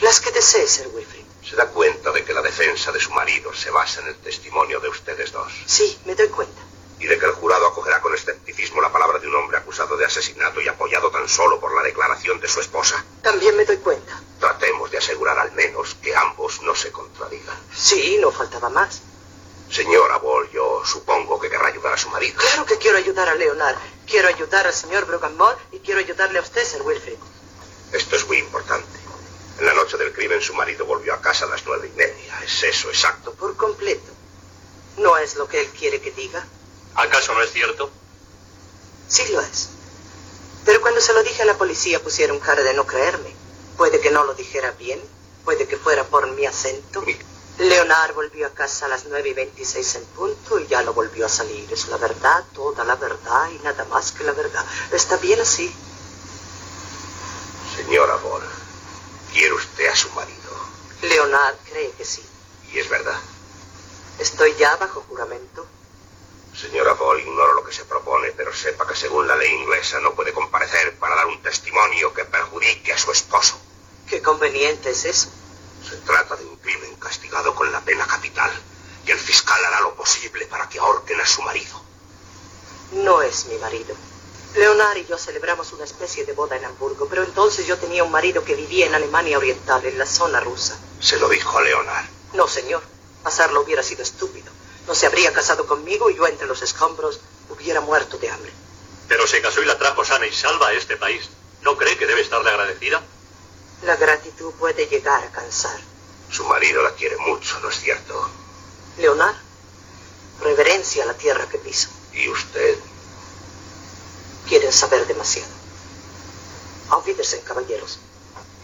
[0.00, 1.26] Las que desee, Sir Wilfrid.
[1.48, 4.80] ¿Se da cuenta de que la defensa de su marido se basa en el testimonio
[4.80, 5.52] de ustedes dos?
[5.64, 6.60] Sí, me doy cuenta.
[6.98, 10.06] Y de que el jurado acogerá con escepticismo la palabra de un hombre acusado de
[10.06, 13.04] asesinato y apoyado tan solo por la declaración de su esposa.
[13.22, 14.20] También me doy cuenta.
[14.40, 17.56] Tratemos de asegurar al menos que ambos no se contradigan.
[17.72, 19.02] Sí, no faltaba más.
[19.70, 22.38] Señora Ball, yo supongo que querrá ayudar a su marido.
[22.40, 23.76] Claro que quiero ayudar a Leonard.
[24.06, 27.18] Quiero ayudar al señor Broganmore y quiero ayudarle a usted, Sir Wilfrid.
[27.92, 28.95] Esto es muy importante.
[29.58, 32.40] En la noche del crimen su marido volvió a casa a las nueve y media.
[32.44, 33.32] ¿Es eso exacto?
[33.32, 34.12] Por completo.
[34.98, 36.44] ¿No es lo que él quiere que diga?
[36.94, 37.90] ¿Acaso no es cierto?
[39.08, 39.68] Sí lo es.
[40.64, 43.34] Pero cuando se lo dije a la policía pusieron cara de no creerme.
[43.76, 45.00] Puede que no lo dijera bien,
[45.44, 47.04] puede que fuera por mi acento.
[47.58, 51.24] Leonard volvió a casa a las nueve y veintiséis en punto y ya no volvió
[51.24, 51.70] a salir.
[51.72, 54.64] Es la verdad, toda la verdad y nada más que la verdad.
[54.92, 55.74] ¿Está bien así?
[57.76, 58.42] Señora Ball,
[59.36, 60.50] ¿quiere usted a su marido?
[61.02, 62.24] Leonard cree que sí.
[62.72, 63.20] ¿Y es verdad?
[64.18, 65.66] ¿Estoy ya bajo juramento?
[66.58, 70.14] Señora Ball, ignoro lo que se propone, pero sepa que según la ley inglesa no
[70.14, 73.60] puede comparecer para dar un testimonio que perjudique a su esposo.
[74.08, 75.28] ¿Qué conveniente es eso?
[75.86, 78.50] Se trata de un crimen castigado con la pena capital
[79.04, 81.78] y el fiscal hará lo posible para que ahorquen a su marido.
[82.92, 83.94] No es mi marido.
[84.56, 88.10] Leonard y yo celebramos una especie de boda en Hamburgo, pero entonces yo tenía un
[88.10, 90.78] marido que vivía en Alemania Oriental, en la zona rusa.
[90.98, 92.06] ¿Se lo dijo a Leonard?
[92.32, 92.82] No, señor.
[93.24, 94.50] Hacerlo hubiera sido estúpido.
[94.86, 98.50] No se habría casado conmigo y yo entre los escombros hubiera muerto de hambre.
[99.08, 101.28] Pero se casó y la trajo sana y salva a este país.
[101.60, 103.02] ¿No cree que debe estarle agradecida?
[103.82, 105.78] La gratitud puede llegar a cansar.
[106.30, 108.30] Su marido la quiere mucho, ¿no es cierto?
[108.96, 109.36] Leonard,
[110.40, 111.88] reverencia a la tierra que piso.
[112.14, 112.78] ¿Y usted?
[114.48, 115.50] Quieren saber demasiado.
[116.90, 117.98] Olvídense, caballeros.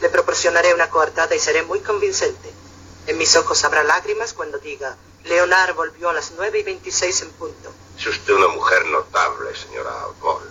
[0.01, 2.53] Le proporcionaré una coartada y seré muy convincente.
[3.07, 7.31] En mis ojos habrá lágrimas cuando diga, Leonard volvió a las nueve y veintiséis en
[7.33, 7.73] punto.
[7.99, 10.49] Es usted una mujer notable, señora Ball.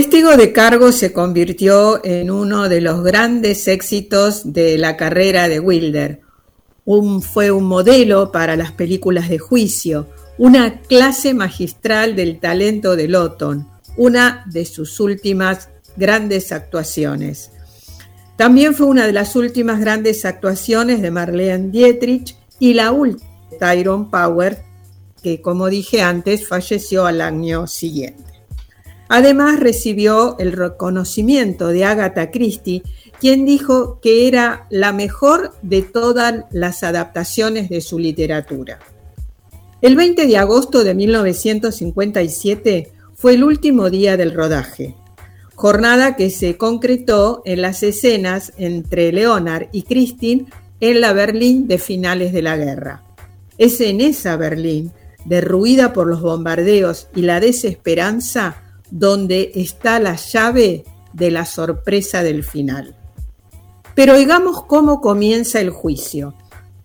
[0.00, 5.60] Testigo de cargo se convirtió en uno de los grandes éxitos de la carrera de
[5.60, 6.22] Wilder.
[6.86, 10.08] Un, fue un modelo para las películas de juicio,
[10.38, 17.50] una clase magistral del talento de Lawton, una de sus últimas grandes actuaciones.
[18.38, 24.08] También fue una de las últimas grandes actuaciones de Marlene Dietrich y la última Tyrone
[24.10, 24.62] Power,
[25.22, 28.29] que como dije antes falleció al año siguiente.
[29.12, 32.84] Además recibió el reconocimiento de Agatha Christie,
[33.18, 38.78] quien dijo que era la mejor de todas las adaptaciones de su literatura.
[39.82, 44.94] El 20 de agosto de 1957 fue el último día del rodaje,
[45.56, 50.46] jornada que se concretó en las escenas entre Leonard y Christine
[50.78, 53.02] en la Berlín de finales de la guerra.
[53.58, 54.92] Es en esa Berlín,
[55.24, 62.44] derruida por los bombardeos y la desesperanza, donde está la llave de la sorpresa del
[62.44, 62.96] final.
[63.94, 66.34] Pero oigamos cómo comienza el juicio.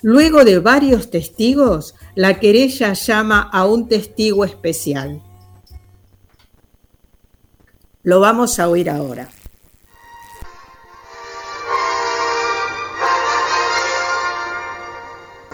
[0.01, 5.21] Luego de varios testigos, la querella llama a un testigo especial.
[8.03, 9.29] Lo vamos a oír ahora.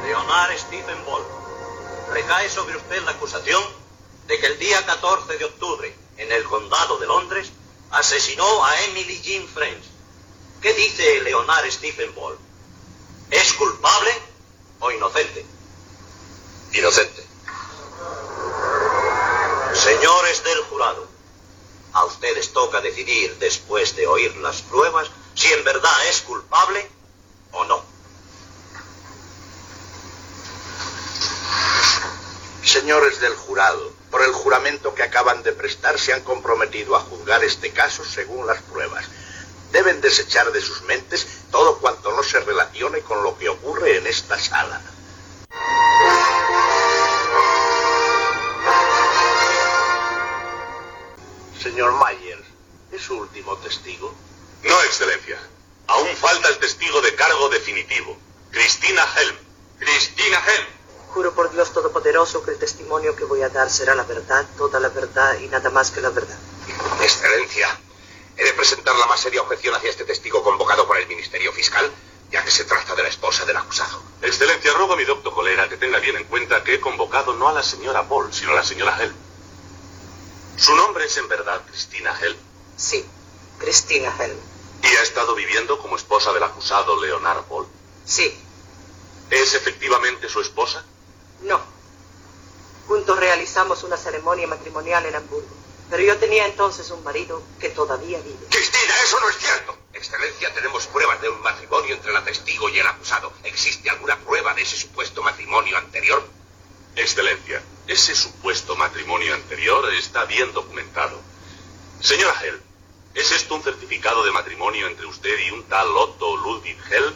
[0.04, 1.24] Leonard Stephen Ball,
[2.14, 3.62] recae sobre usted la acusación
[4.28, 7.52] de que el día 14 de octubre, en el condado de Londres,
[7.90, 9.84] asesinó a Emily Jean French.
[10.62, 12.38] ¿Qué dice Leonard Stephen Ball?
[13.32, 14.12] ¿Es culpable
[14.80, 15.46] o inocente?
[16.74, 17.26] Inocente.
[19.74, 21.08] Señores del jurado,
[21.94, 26.88] a ustedes toca decidir después de oír las pruebas si en verdad es culpable
[27.52, 27.84] o no.
[32.64, 37.44] Señores del jurado, por el juramento que acaban de prestar, se han comprometido a juzgar
[37.44, 39.06] este caso según las pruebas.
[39.72, 44.06] Deben desechar de sus mentes todo cuanto no se relacione con lo que ocurre en
[44.06, 44.82] esta sala.
[63.02, 66.02] Testimonio que voy a dar será la verdad, toda la verdad y nada más que
[66.02, 66.38] la verdad.
[67.02, 67.68] Excelencia,
[68.38, 71.90] he de presentar la más seria objeción hacia este testigo convocado por el Ministerio Fiscal,
[72.32, 74.02] ya que se trata de la esposa del acusado.
[74.22, 77.48] Excelencia, ruego a mi doctor Colera que tenga bien en cuenta que he convocado no
[77.48, 79.16] a la señora Ball, sino a la señora Helm.
[80.58, 82.38] Su nombre es en verdad Cristina Helm.
[82.78, 83.04] Sí,
[83.58, 84.38] Cristina Helm.
[84.84, 87.68] ¿Y ha estado viviendo como esposa del acusado Leonard Ball?
[88.06, 88.38] Sí.
[89.30, 90.84] ¿Es efectivamente su esposa?
[91.42, 91.81] No.
[92.92, 95.48] Juntos realizamos una ceremonia matrimonial en Hamburgo.
[95.90, 98.48] Pero yo tenía entonces un marido que todavía vive.
[98.50, 99.78] Cristina, eso no es cierto.
[99.94, 103.32] Excelencia, tenemos pruebas de un matrimonio entre la testigo y el acusado.
[103.46, 106.22] ¿Existe alguna prueba de ese supuesto matrimonio anterior?
[106.98, 111.18] Excelencia, ese supuesto matrimonio anterior está bien documentado.
[112.02, 112.62] Señora Hell,
[113.14, 117.16] ¿es esto un certificado de matrimonio entre usted y un tal Otto Ludwig Hell?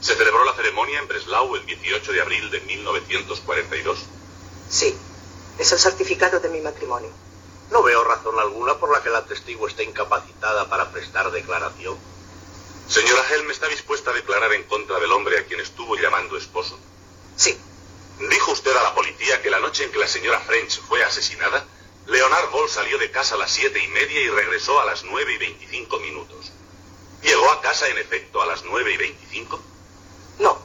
[0.00, 3.98] Se celebró la ceremonia en Breslau el 18 de abril de 1942.
[4.68, 4.96] Sí,
[5.58, 7.10] es el certificado de mi matrimonio.
[7.70, 11.96] No veo razón alguna por la que la testigo esté incapacitada para prestar declaración.
[12.88, 16.78] Señora Helm, ¿está dispuesta a declarar en contra del hombre a quien estuvo llamando esposo?
[17.36, 17.58] Sí.
[18.30, 21.66] Dijo usted a la policía que la noche en que la señora French fue asesinada,
[22.06, 25.34] Leonard Ball salió de casa a las siete y media y regresó a las nueve
[25.34, 26.52] y veinticinco minutos.
[27.22, 29.60] ¿Llegó a casa en efecto a las nueve y veinticinco?
[30.38, 30.56] No.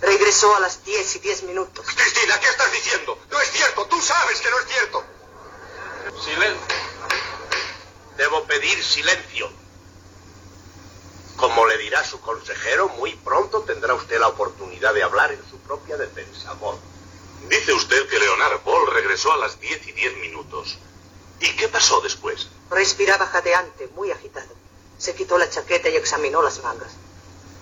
[0.00, 1.86] Regresó a las diez y diez minutos.
[1.86, 3.18] Cristina, ¿qué estás diciendo?
[3.30, 3.86] No es cierto.
[3.86, 5.04] Tú sabes que no es cierto.
[6.22, 6.76] Silencio.
[8.16, 9.50] Debo pedir silencio.
[11.36, 15.58] Como le dirá su consejero, muy pronto tendrá usted la oportunidad de hablar en su
[15.58, 16.78] propia defensa, Ball.
[17.48, 20.78] Dice usted que Leonard Ball regresó a las diez y diez minutos.
[21.40, 22.48] ¿Y qué pasó después?
[22.70, 24.54] Respiraba jadeante, muy agitado.
[24.98, 26.92] Se quitó la chaqueta y examinó las mangas.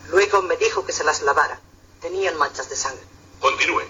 [0.09, 1.61] Luego me dijo que se las lavara.
[2.05, 3.03] Tenían manchas de sangre.
[3.41, 3.83] Continúe.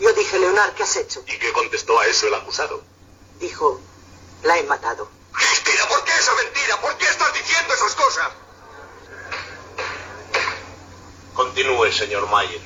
[0.00, 1.22] Yo dije, Leonard, ¿qué has hecho?
[1.26, 2.82] ¿Y qué contestó a eso el acusado?
[3.38, 3.78] Dijo,
[4.42, 5.06] la he matado.
[5.30, 6.80] Cristina, ¿por qué esa mentira?
[6.80, 8.28] ¿Por qué estás diciendo esas cosas?
[11.34, 12.64] Continúe, señor Myers.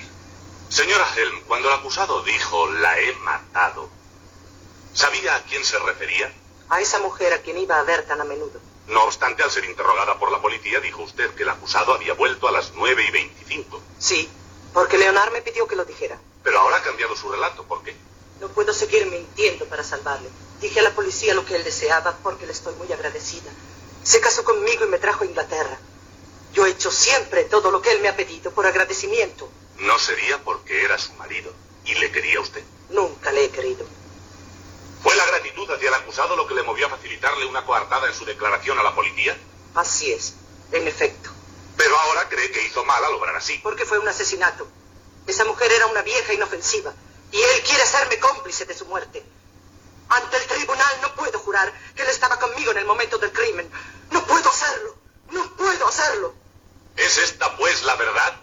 [0.69, 3.91] Señora Helm, cuando el acusado dijo la he matado,
[4.95, 6.33] ¿sabía a quién se refería?
[6.69, 8.61] A esa mujer a quien iba a ver tan a menudo.
[8.87, 12.47] No obstante, al ser interrogada por la policía, dijo usted que el acusado había vuelto
[12.47, 13.83] a las nueve y veinticinco.
[13.99, 14.31] Sí,
[14.77, 16.19] porque Leonard me pidió que lo dijera.
[16.43, 17.63] Pero ahora ha cambiado su relato.
[17.63, 17.97] ¿Por qué?
[18.43, 20.29] No puedo seguir mintiendo para salvarle.
[20.61, 23.51] Dije a la policía lo que él deseaba porque le estoy muy agradecida.
[24.03, 25.79] Se casó conmigo y me trajo a Inglaterra.
[26.53, 29.49] Yo he hecho siempre todo lo que él me ha pedido por agradecimiento.
[29.79, 31.51] No sería porque era su marido
[31.87, 32.63] y le quería a usted.
[32.91, 33.87] Nunca le he querido.
[35.03, 38.15] ¿Fue la gratitud hacia el acusado lo que le movió a facilitarle una coartada en
[38.15, 39.39] su declaración a la policía?
[39.75, 40.35] Así es,
[40.71, 41.31] en efecto.
[41.77, 43.59] Pero ahora cree que hizo mal al obrar así.
[43.63, 44.67] Porque fue un asesinato.
[45.27, 46.95] Esa mujer era una vieja inofensiva
[47.33, 49.25] y él quiere hacerme cómplice de su muerte.
[50.09, 53.69] Ante el tribunal no puedo jurar que él estaba conmigo en el momento del crimen.
[54.11, 54.97] No puedo hacerlo.
[55.31, 56.35] No puedo hacerlo.
[56.97, 58.41] ¿Es esta pues la verdad?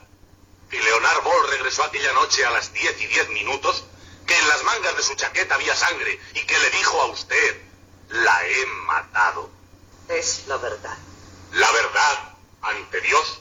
[0.70, 3.86] ¿Que Leonard Ball regresó aquella noche a las diez y diez minutos?
[4.28, 7.62] ¿Que en las mangas de su chaqueta había sangre y que le dijo a usted,
[8.10, 9.50] la he matado?
[10.10, 10.98] Es la verdad.
[11.54, 12.33] ¿La verdad
[12.94, 13.40] ante Dios?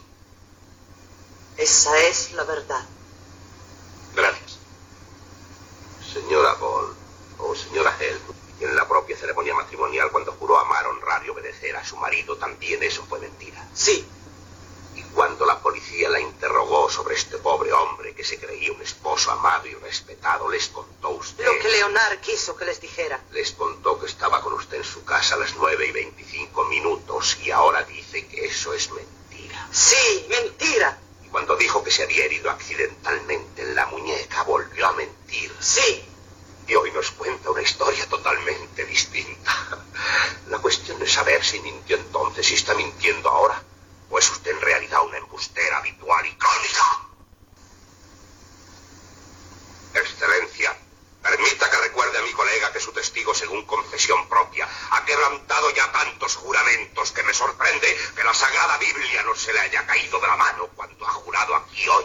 [1.59, 2.85] Esa es la verdad.
[4.15, 4.59] Gracias.
[6.13, 6.95] Señora Ball,
[7.39, 8.21] o señora Helm,
[8.61, 12.83] en la propia ceremonia matrimonial cuando juró amar, honrar y obedecer a su marido, también
[12.83, 13.67] eso fue mentira.
[13.75, 14.07] Sí.
[14.95, 19.33] Y cuando la policía la interrogó sobre este pobre hombre que se creía un esposo
[19.33, 21.45] amado y respetado, les contó usted...
[21.45, 23.23] Lo que Leonard quiso que les dijera.
[23.33, 27.39] Les contó que estaba con usted en su casa a las nueve y veinticinco minutos
[27.43, 29.22] y ahora dice que eso es mentira.
[29.73, 30.99] Sí, mentira.
[31.25, 35.51] Y cuando dijo que se había herido accidentalmente en la muñeca, volvió a mentir.
[35.61, 36.05] Sí.
[36.69, 39.53] Y hoy nos cuenta una historia totalmente distinta.
[40.49, 43.63] La cuestión es saber si mintió entonces y está mintiendo ahora.
[44.11, 47.09] ¿O es usted en realidad una embustera habitual y crónica?
[49.95, 50.77] Excelencia,
[51.23, 55.91] Permita que recuerde a mi colega que su testigo, según confesión propia, ha quebrantado ya
[55.93, 60.27] tantos juramentos que me sorprende que la Sagrada Biblia no se le haya caído de
[60.27, 62.05] la mano cuando ha jurado aquí hoy.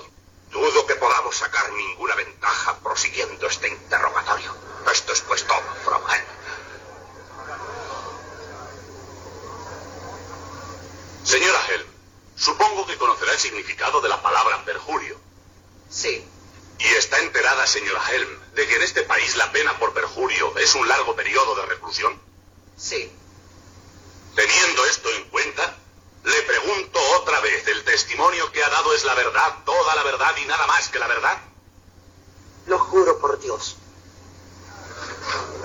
[0.51, 4.55] Dudo que podamos sacar ninguna ventaja prosiguiendo este interrogatorio.
[4.91, 6.23] Esto es pues todo, Frogan.
[11.23, 11.87] Señora Helm,
[12.37, 15.19] supongo que conocerá el significado de la palabra perjurio.
[15.89, 16.25] Sí,
[18.67, 22.19] que en este país la pena por perjurio es un largo periodo de reclusión?
[22.75, 23.11] Sí.
[24.35, 25.75] Teniendo esto en cuenta,
[26.23, 30.31] le pregunto otra vez, ¿el testimonio que ha dado es la verdad, toda la verdad
[30.43, 31.37] y nada más que la verdad?
[32.67, 33.77] Lo juro por Dios.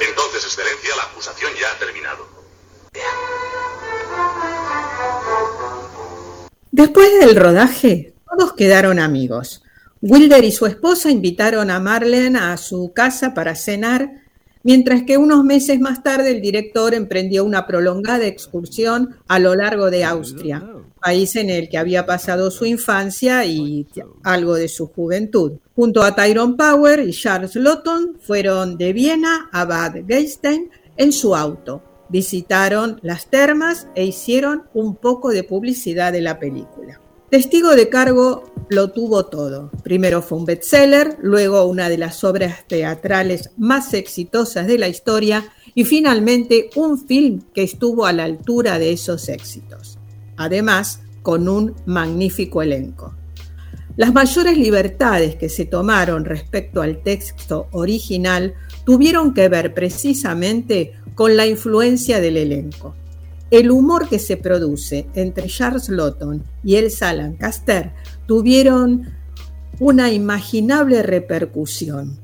[0.00, 2.28] Entonces, Excelencia, la acusación ya ha terminado.
[6.70, 9.62] Después del rodaje, todos quedaron amigos.
[10.02, 14.10] Wilder y su esposa invitaron a Marlene a su casa para cenar,
[14.64, 19.92] mientras que unos meses más tarde el director emprendió una prolongada excursión a lo largo
[19.92, 20.68] de Austria,
[21.00, 23.86] país en el que había pasado su infancia y
[24.24, 25.52] algo de su juventud.
[25.76, 31.36] Junto a Tyrone Power y Charles Lawton fueron de Viena a Bad Gastein en su
[31.36, 31.80] auto.
[32.08, 37.00] Visitaron las termas e hicieron un poco de publicidad de la película.
[37.32, 39.70] Testigo de cargo lo tuvo todo.
[39.82, 45.50] Primero fue un bestseller, luego una de las obras teatrales más exitosas de la historia
[45.74, 49.98] y finalmente un film que estuvo a la altura de esos éxitos.
[50.36, 53.14] Además, con un magnífico elenco.
[53.96, 58.52] Las mayores libertades que se tomaron respecto al texto original
[58.84, 62.94] tuvieron que ver precisamente con la influencia del elenco.
[63.52, 67.92] El humor que se produce entre Charles Lawton y Elsa Lancaster
[68.26, 69.12] tuvieron
[69.78, 72.18] una imaginable repercusión,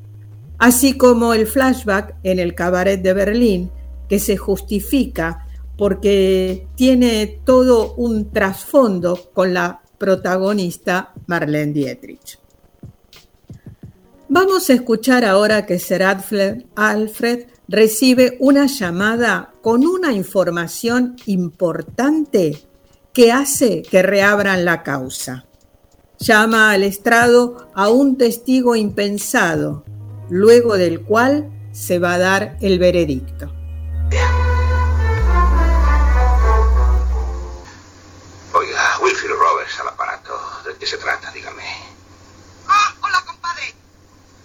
[0.57, 3.71] así como el flashback en el cabaret de Berlín,
[4.09, 12.39] que se justifica porque tiene todo un trasfondo con la protagonista Marlene Dietrich.
[14.31, 22.67] Vamos a escuchar ahora que Sir Alfred recibe una llamada con una información importante
[23.13, 25.45] que hace que reabran la causa.
[26.19, 29.85] Llama al estrado a un testigo impensado,
[30.31, 33.53] luego del cual se va a dar el veredicto.
[38.55, 40.33] Oiga, Wilfrid Roberts al aparato.
[40.67, 41.31] ¿De qué se trata?
[41.31, 41.63] Dígame.
[42.67, 43.75] Ah, hola, compadre.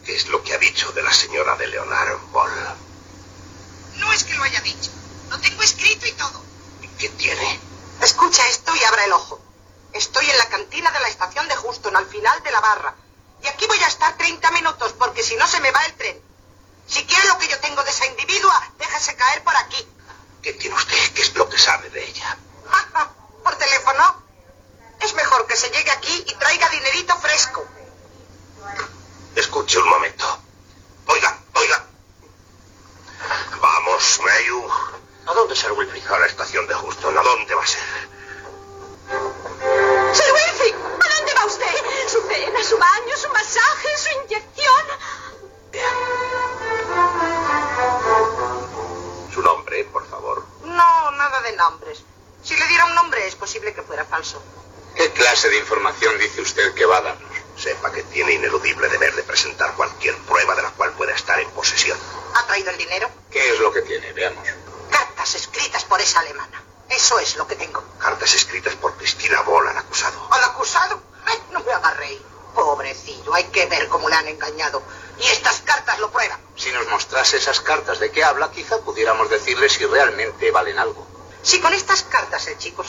[0.06, 2.52] ¿Qué es lo que ha dicho de la señora de Leonard Ball?
[4.00, 4.92] No es que lo haya dicho.
[5.30, 6.42] Lo tengo escrito y todo.
[6.82, 7.60] ¿Y qué tiene?
[8.02, 9.40] Escucha esto y abra el ojo.
[9.94, 12.96] Estoy en la cantina de la estación de Houston, al final de la barra.
[13.44, 16.22] Y aquí voy a estar 30 minutos porque si no se me va el tren.
[16.88, 19.88] Si quiere lo que yo tengo de esa individua, déjese caer por aquí.
[20.42, 21.14] ¿Qué tiene usted?
[21.14, 22.38] ¿Qué es lo que sabe de ella?
[23.44, 24.24] ¿Por teléfono?
[25.00, 27.66] Es mejor que se llegue aquí y traiga dinerito fresco.
[29.36, 30.13] Escuche un momento.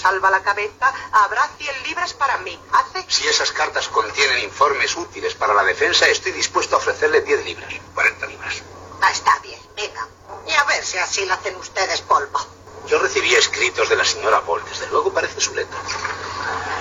[0.04, 2.60] Salva la cabeza, habrá 100 libras para mí.
[2.72, 3.06] ¿Hace?
[3.08, 7.72] Si esas cartas contienen informes útiles para la defensa, estoy dispuesto a ofrecerle 10 libras.
[7.94, 8.62] 40 libras.
[9.00, 10.06] Ah, está bien, venga.
[10.46, 12.38] Y a ver si así la hacen ustedes polvo.
[12.86, 14.62] Yo recibí escritos de la señora Paul.
[14.68, 15.78] Desde luego parece su letra.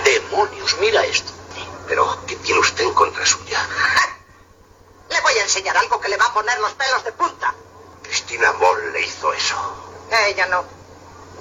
[0.04, 0.76] ¡Demonios!
[0.80, 1.32] Mira esto.
[1.88, 3.66] Pero, ¿qué tiene usted en contra suya?
[5.08, 7.54] Le voy a enseñar algo que le va a poner los pelos de punta.
[8.02, 9.56] Cristina Boll le hizo eso.
[10.10, 10.83] Ella no.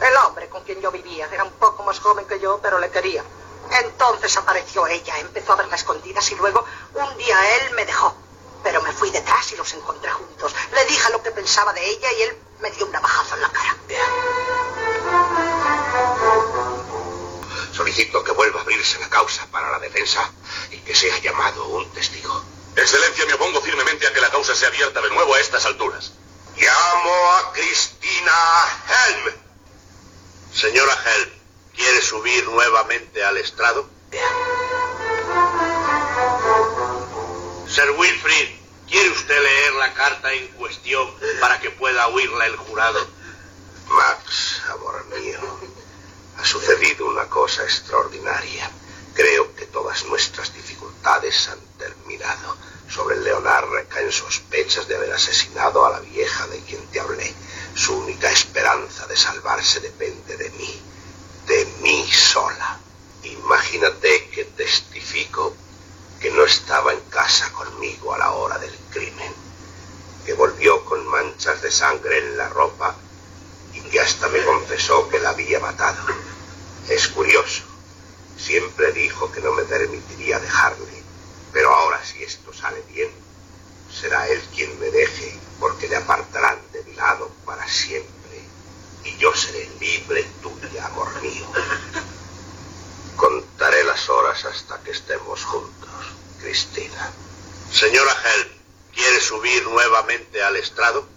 [0.02, 2.90] El hombre con quien yo vivía era un poco más joven que yo, pero le
[2.90, 3.24] quería.
[3.72, 8.16] Entonces apareció ella, empezó a verla escondidas y luego un día él me dejó.
[8.64, 10.54] Pero me fui detrás y los encontré juntos.
[10.74, 13.50] Le dije lo que pensaba de ella y él me dio un navajazo en la
[13.50, 13.78] cara.
[17.74, 20.32] Solicito que vuelva a abrirse la causa para la defensa
[20.72, 22.44] y que sea llamado un testigo.
[22.76, 26.14] Excelencia, me opongo firmemente a que la causa sea abierta de nuevo a estas alturas.
[26.56, 28.32] Llamo a Cristina
[28.88, 29.43] Helm.
[30.54, 31.30] Señora Helm,
[31.76, 33.90] ¿quiere subir nuevamente al estrado?
[37.68, 38.50] Sir Wilfrid,
[38.88, 41.10] ¿quiere usted leer la carta en cuestión
[41.42, 43.08] para que pueda oírla el jurado?
[43.88, 45.40] Max, amor mío,
[46.38, 48.70] ha sucedido una cosa extraordinaria.
[49.16, 52.58] Creo que todas nuestras dificultades han terminado.
[52.88, 57.34] Sobre Leonard recaen sospechas sospechas de haber asesinado a la vieja de quien te hablé.
[57.84, 60.82] Su única esperanza de salvarse depende de mí,
[61.48, 62.80] de mí sola.
[63.24, 65.54] Imagínate que testifico
[66.22, 69.34] que no estaba en casa conmigo a la hora del crimen,
[70.26, 72.96] que volvió con manchas de sangre en la ropa
[73.74, 76.06] y que hasta me confesó que la había matado.
[76.88, 77.64] Es curioso,
[78.38, 81.04] siempre dijo que no me permitiría dejarle,
[81.52, 83.12] pero ahora si esto sale bien,
[83.92, 86.60] será él quien me deje porque le apartarán
[86.96, 88.14] lado para siempre
[89.04, 91.46] y yo seré libre tuya, amor mío.
[93.16, 95.90] Contaré las horas hasta que estemos juntos,
[96.40, 97.12] Cristina.
[97.72, 98.50] Señora Helm,
[98.94, 101.08] ¿quiere subir nuevamente al estrado?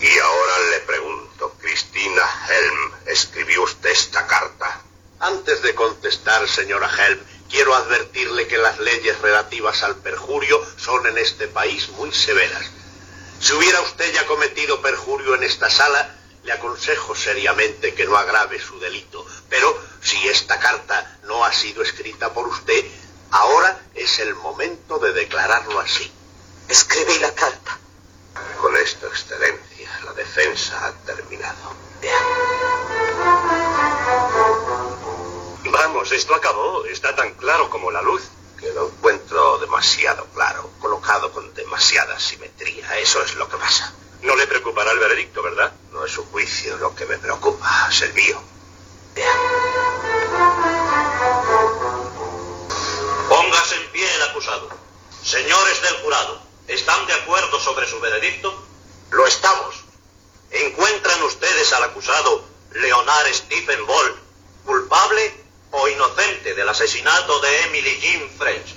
[0.00, 4.80] Y ahora le pregunto, Cristina Helm, ¿escribió usted esta carta?
[5.20, 11.18] Antes de contestar, señora Helm, quiero advertirle que las leyes relativas al perjurio son en
[11.18, 12.70] este país muy severas.
[13.40, 18.60] Si hubiera usted ya cometido perjurio en esta sala, le aconsejo seriamente que no agrave
[18.60, 19.24] su delito.
[19.48, 22.84] Pero si esta carta no ha sido escrita por usted,
[23.30, 26.10] ahora es el momento de declararlo así.
[26.68, 27.78] Escribí la carta.
[28.60, 31.76] Con esto, Excelencia, la defensa ha terminado.
[35.78, 36.84] Vamos, esto acabó.
[36.86, 38.22] Está tan claro como la luz.
[38.58, 42.98] Que lo encuentro demasiado claro, colocado con demasiada simetría.
[42.98, 43.94] Eso es lo que pasa.
[44.22, 45.72] No le preocupará el veredicto, ¿verdad?
[45.92, 48.42] No es su juicio lo que me preocupa, es el mío.
[53.28, 54.68] Póngase en pie el acusado.
[55.22, 58.52] Señores del jurado, ¿están de acuerdo sobre su veredicto?
[59.12, 59.84] Lo estamos.
[60.50, 64.16] ¿Encuentran ustedes al acusado Leonard Stephen Ball
[64.66, 68.74] culpable o inocente del asesinato de Emily Jean French?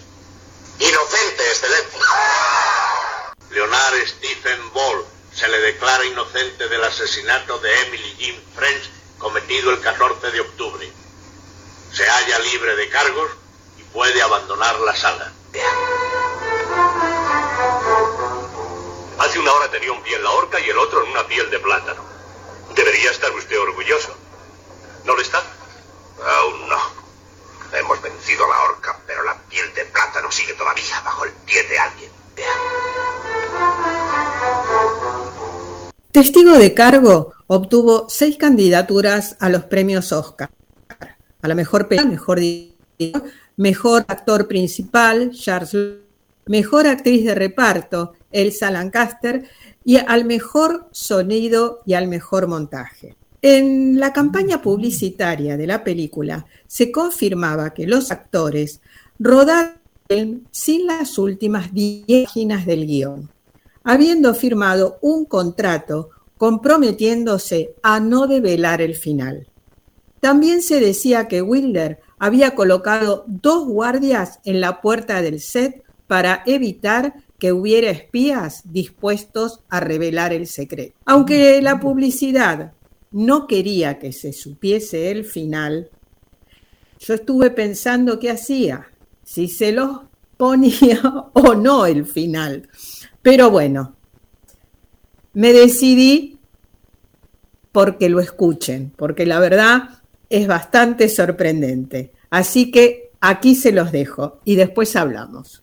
[0.80, 2.00] Inocente, excelencia.
[3.52, 9.80] Leonard Stephen Ball se le declara inocente del asesinato de Emily Jean French cometido el
[9.80, 10.92] 14 de octubre.
[11.94, 13.32] Se halla libre de cargos
[13.78, 15.32] y puede abandonar la sala.
[19.20, 21.50] Hace una hora tenía un pie en la horca y el otro en una piel
[21.50, 22.04] de plátano.
[22.74, 24.16] Debería estar usted orgulloso.
[25.06, 25.44] ¿No lo está?
[26.24, 27.78] Aún no.
[27.78, 31.63] Hemos vencido a la horca, pero la piel de plátano sigue todavía bajo el pie
[31.63, 32.11] de alguien.
[36.11, 40.49] Testigo de cargo obtuvo seis candidaturas a los premios Oscar.
[41.41, 43.24] A la mejor película, mejor director,
[43.55, 45.76] mejor actor principal, Charles,
[46.45, 49.49] mejor actriz de reparto, Elsa Lancaster,
[49.84, 53.15] y al mejor sonido y al mejor montaje.
[53.44, 58.82] En la campaña publicitaria de la película se confirmaba que los actores
[59.18, 59.74] rodaron
[60.52, 63.32] sin las últimas 10 páginas del guion,
[63.84, 69.48] habiendo firmado un contrato comprometiéndose a no develar el final.
[70.20, 76.44] También se decía que Wilder había colocado dos guardias en la puerta del set para
[76.46, 80.94] evitar que hubiera espías dispuestos a revelar el secreto.
[81.06, 82.74] Aunque la publicidad
[83.12, 85.89] no quería que se supiese el final,
[86.99, 88.88] yo estuve pensando qué hacía,
[89.24, 90.01] si se los
[90.38, 91.01] ponía
[91.34, 92.70] o no el final.
[93.22, 93.95] Pero bueno,
[95.34, 96.39] me decidí
[97.72, 102.14] porque lo escuchen, porque la verdad es bastante sorprendente.
[102.30, 105.62] Así que aquí se los dejo y después hablamos.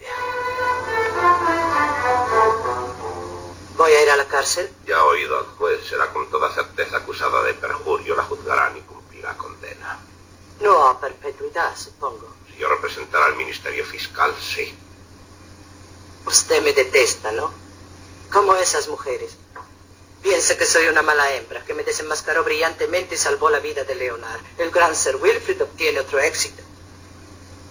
[4.86, 8.80] Ya ha oído al juez, será con toda certeza acusada de perjurio, la juzgarán y
[8.80, 9.99] cumplirá condena.
[10.61, 12.34] No a perpetuidad, supongo.
[12.49, 14.74] Si yo representara al Ministerio Fiscal, sí.
[16.26, 17.53] Usted me detesta, ¿no?
[18.32, 19.36] Como esas mujeres.
[20.22, 23.94] Piensa que soy una mala hembra, que me desenmascaró brillantemente y salvó la vida de
[23.94, 24.40] Leonard.
[24.59, 26.62] El gran Sir Wilfrid obtiene otro éxito.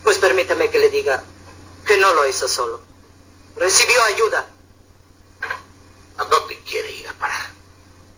[0.04, 1.24] Pues permítame que le diga
[1.86, 2.80] que no lo hizo solo.
[3.58, 4.48] Recibió ayuda.
[6.18, 7.58] ¿A dónde quiere ir a parar?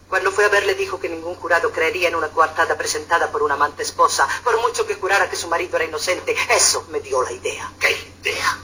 [0.10, 3.54] Cuando fue a verle dijo que ningún jurado creería en una coartada presentada por una
[3.54, 6.36] amante esposa, por mucho que jurara que su marido era inocente.
[6.50, 7.72] Eso me dio la idea.
[7.80, 7.92] ¿Qué
[8.22, 8.58] idea?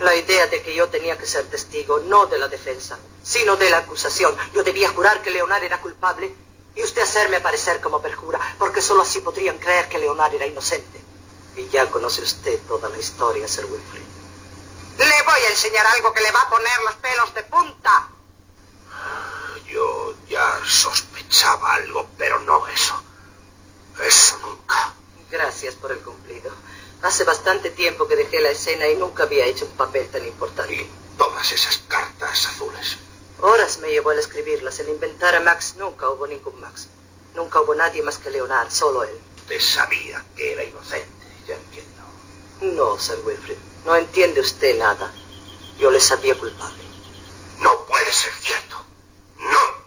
[0.00, 3.70] La idea de que yo tenía que ser testigo, no de la defensa, sino de
[3.70, 4.36] la acusación.
[4.52, 6.34] Yo debía jurar que Leonard era culpable
[6.74, 11.00] y usted hacerme aparecer como perjura, porque solo así podrían creer que Leonard era inocente.
[11.56, 14.02] Y ya conoce usted toda la historia, Sir Wilfrid.
[14.98, 18.08] Le voy a enseñar algo que le va a poner los pelos de punta.
[20.66, 23.00] Sospechaba algo, pero no eso.
[24.02, 24.94] Eso nunca.
[25.30, 26.50] Gracias por el cumplido.
[27.02, 30.74] Hace bastante tiempo que dejé la escena y nunca había hecho un papel tan importante.
[30.74, 32.98] Y todas esas cartas azules.
[33.40, 34.78] Horas me llevó al escribirlas.
[34.80, 36.88] El inventar a Max nunca hubo ningún Max.
[37.34, 39.20] Nunca hubo nadie más que Leonard, solo él.
[39.36, 42.02] Usted sabía que era inocente, ya entiendo.
[42.62, 45.12] No, Sir Wilfrid, no entiende usted nada.
[45.78, 46.82] Yo le sabía culpable.
[47.60, 48.76] No puede ser cierto.
[49.38, 49.85] No.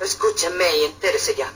[0.00, 1.52] Escúcheme y entérese ya.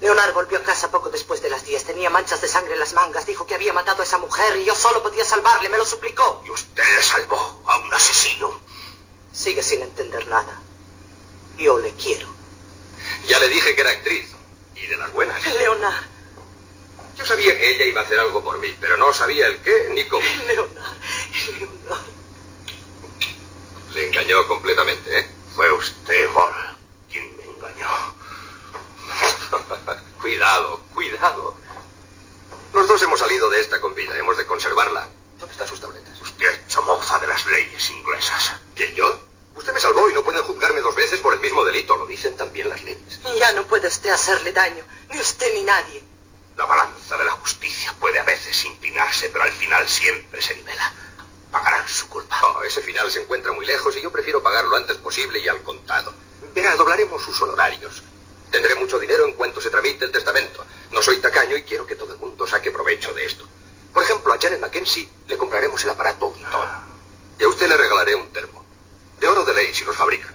[0.00, 1.84] Leonard volvió a casa poco después de las 10.
[1.84, 3.26] Tenía manchas de sangre en las mangas.
[3.26, 5.68] Dijo que había matado a esa mujer y yo solo podía salvarle.
[5.68, 6.42] Me lo suplicó.
[6.46, 8.60] Y usted le salvó a un asesino.
[9.32, 10.60] Sigue sin entender nada.
[11.56, 12.28] Yo le quiero.
[13.26, 14.28] Ya le dije que era actriz.
[14.76, 15.44] Y de las buenas.
[15.54, 16.04] Leonard.
[17.16, 19.88] Yo sabía que ella iba a hacer algo por mí, pero no sabía el qué
[19.92, 20.24] ni cómo.
[20.46, 20.96] Leonard.
[21.58, 22.06] Leonard.
[23.94, 25.26] Le engañó completamente, ¿eh?
[25.56, 26.77] Fue usted, Vol,
[27.78, 28.14] engañó.
[30.20, 31.54] cuidado, cuidado.
[32.72, 34.16] Los dos hemos salido de esta con vida.
[34.18, 35.08] Hemos de conservarla.
[35.38, 36.20] ¿Dónde están sus tabletas?
[36.20, 38.54] Usted ha hecho mofa de las leyes inglesas.
[38.74, 39.20] ¿Quién, yo?
[39.54, 41.96] Usted me salvó y no pueden juzgarme dos veces por el mismo delito.
[41.96, 43.20] Lo dicen también las leyes.
[43.38, 44.84] Ya no puede usted hacerle daño.
[45.10, 46.02] Ni usted ni nadie.
[46.56, 50.92] La balanza de la justicia puede a veces inclinarse, pero al final siempre se nivela.
[51.50, 52.36] Pagarán su culpa.
[52.66, 55.62] Ese final se encuentra muy lejos y yo prefiero pagar lo antes posible y al
[55.62, 56.12] contado.
[56.54, 58.02] Verá, doblaremos sus honorarios.
[58.50, 60.64] Tendré mucho dinero en cuanto se tramite el testamento.
[60.90, 63.46] No soy tacaño y quiero que todo el mundo saque provecho de esto.
[63.92, 66.68] Por ejemplo, a Janet Mackenzie le compraremos el aparato auditor.
[67.38, 68.64] Y a usted le regalaré un termo.
[69.20, 70.34] De oro de ley si los fabrican.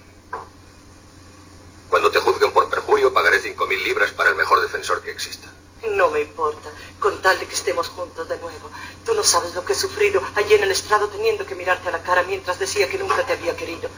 [1.88, 5.48] Cuando te juzguen por perjurio, pagaré cinco mil libras para el mejor defensor que exista.
[5.88, 8.70] No me importa, con tal de que estemos juntos de nuevo.
[9.04, 11.92] Tú no sabes lo que he sufrido allí en el estrado teniendo que mirarte a
[11.92, 13.90] la cara mientras decía que nunca te había querido.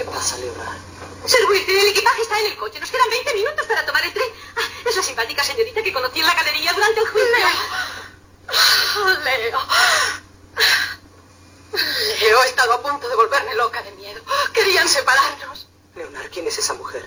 [0.00, 0.78] ¿Qué pasa, Leonard?
[1.26, 2.80] Sir Wilfrid, el equipaje está en el coche.
[2.80, 4.30] Nos quedan 20 minutos para tomar el tren.
[4.56, 7.30] Ah, es la simpática señorita que conocí en la galería durante el juicio.
[8.96, 9.18] Leo.
[9.22, 9.60] Leo.
[12.18, 14.22] Leo, he estado a punto de volverme loca de miedo.
[14.54, 15.68] Querían separarnos.
[15.94, 17.06] Leonard, ¿quién es esa mujer?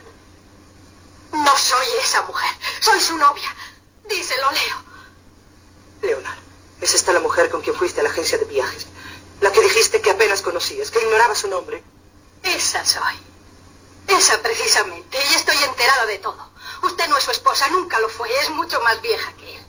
[1.32, 2.52] No soy esa mujer.
[2.80, 3.56] Soy su novia.
[4.08, 4.84] Díselo, Leo.
[6.04, 6.38] Leonard,
[6.80, 8.86] ¿es esta la mujer con quien fuiste a la agencia de viajes?
[9.41, 11.84] La que dijiste que apenas conocías, que ignoraba su nombre.
[12.44, 13.16] Esa soy.
[14.08, 15.18] Esa precisamente.
[15.32, 16.52] Y estoy enterada de todo.
[16.84, 18.30] Usted no es su esposa, nunca lo fue.
[18.41, 19.66] Es mucho más vieja que él.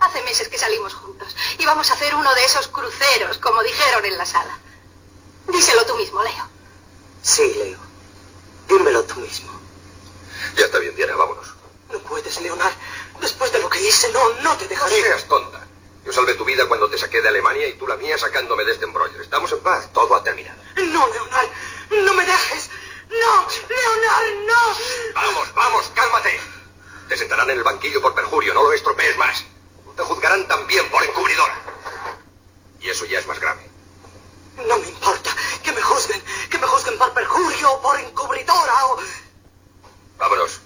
[0.00, 1.34] Hace meses que salimos juntos.
[1.58, 4.58] Y vamos a hacer uno de esos cruceros, como dijeron en la sala.
[5.48, 6.48] Díselo tú mismo, Leo.
[7.22, 7.78] Sí, Leo.
[8.68, 9.52] Dímelo tú mismo.
[10.56, 11.46] Ya está bien, Diana, vámonos.
[11.92, 12.72] No puedes, Leonard.
[13.20, 15.02] Después de lo que hice, no, no te No dejaré.
[15.02, 15.66] seas tonta.
[16.04, 18.72] Yo salvé tu vida cuando te saqué de Alemania y tú la mía sacándome de
[18.72, 19.20] este embrollo.
[19.22, 19.88] Estamos en paz.
[19.92, 20.60] Todo ha terminado.
[20.76, 21.48] No, Leonard.
[21.92, 22.70] No me dejes.
[23.10, 24.76] No, Leonard, no.
[25.14, 26.40] Vamos, vamos, cálmate.
[27.08, 28.54] Te sentarán en el banquillo por perjurio.
[28.54, 29.44] No lo estropees más.
[29.94, 31.54] Te juzgarán también por encubridora.
[32.80, 33.68] Y eso ya es más grave.
[34.56, 35.30] No me importa.
[35.62, 36.22] Que me juzguen.
[36.50, 38.98] Que me juzguen por perjurio o por encubridora o...
[40.16, 40.61] Vámonos.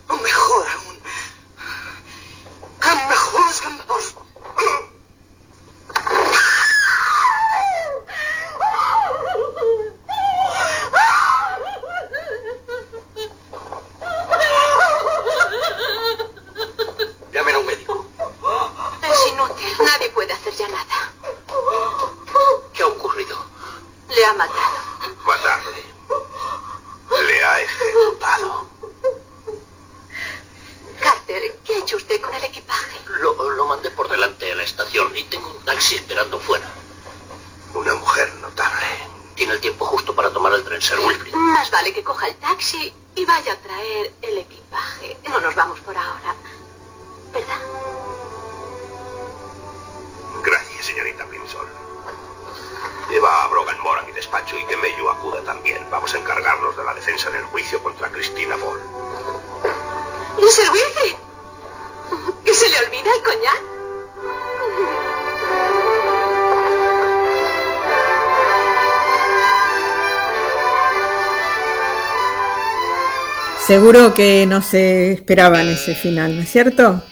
[73.67, 77.03] Seguro que no se esperaban ese final, ¿no es cierto?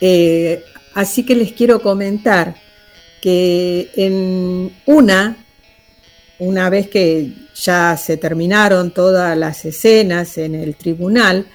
[0.00, 0.62] Eh,
[0.94, 2.54] así que les quiero comentar
[3.20, 5.36] que en una,
[6.38, 11.48] una vez que ya se terminaron todas las escenas en el tribunal,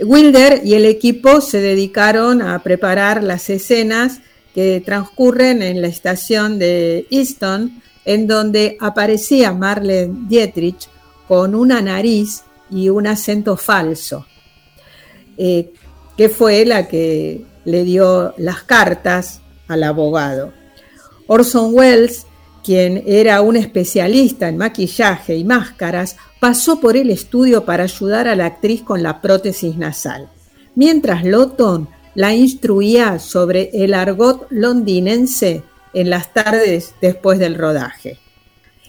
[0.00, 4.20] Wilder y el equipo se dedicaron a preparar las escenas
[4.54, 10.88] que transcurren en la estación de Easton, en donde aparecía Marlene Dietrich
[11.26, 14.26] con una nariz y un acento falso,
[15.36, 15.72] eh,
[16.16, 20.52] que fue la que le dio las cartas al abogado.
[21.26, 22.26] Orson Welles,
[22.64, 28.36] quien era un especialista en maquillaje y máscaras, pasó por el estudio para ayudar a
[28.36, 30.28] la actriz con la prótesis nasal,
[30.74, 35.62] mientras Lotton la instruía sobre el argot londinense
[35.94, 38.18] en las tardes después del rodaje.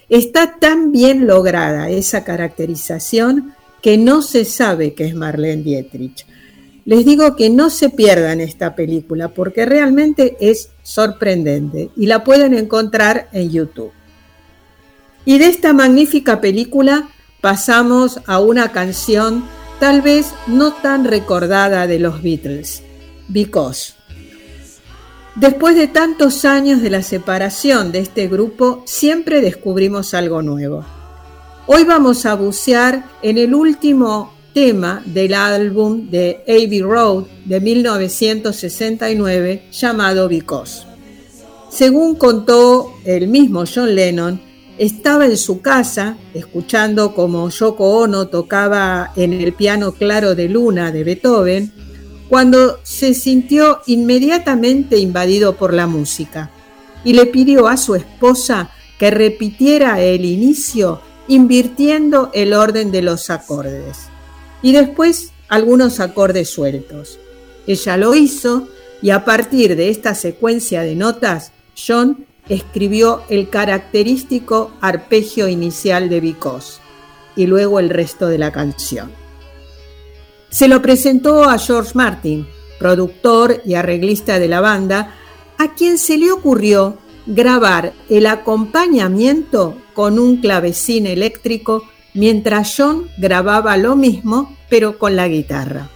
[0.08, 3.54] Está tan bien lograda esa caracterización
[3.84, 6.24] que no se sabe que es Marlene Dietrich.
[6.86, 12.54] Les digo que no se pierdan esta película porque realmente es sorprendente y la pueden
[12.54, 13.92] encontrar en YouTube.
[15.26, 17.10] Y de esta magnífica película
[17.42, 19.44] pasamos a una canción
[19.80, 22.82] tal vez no tan recordada de los Beatles,
[23.28, 23.92] Because.
[25.34, 30.86] Después de tantos años de la separación de este grupo, siempre descubrimos algo nuevo.
[31.66, 39.68] Hoy vamos a bucear en el último tema del álbum de Abbey Road de 1969
[39.72, 40.82] llamado Because.
[41.70, 44.42] Según contó el mismo John Lennon,
[44.76, 50.92] estaba en su casa escuchando como Yoko Ono tocaba en el piano claro de Luna
[50.92, 51.72] de Beethoven,
[52.28, 56.50] cuando se sintió inmediatamente invadido por la música
[57.04, 63.30] y le pidió a su esposa que repitiera el inicio invirtiendo el orden de los
[63.30, 64.08] acordes
[64.62, 67.18] y después algunos acordes sueltos.
[67.66, 68.68] Ella lo hizo
[69.02, 76.20] y a partir de esta secuencia de notas, John escribió el característico arpegio inicial de
[76.20, 76.78] Because
[77.36, 79.10] y luego el resto de la canción.
[80.50, 82.46] Se lo presentó a George Martin,
[82.78, 85.14] productor y arreglista de la banda,
[85.58, 93.76] a quien se le ocurrió grabar el acompañamiento con un clavecín eléctrico mientras John grababa
[93.76, 95.88] lo mismo pero con la guitarra.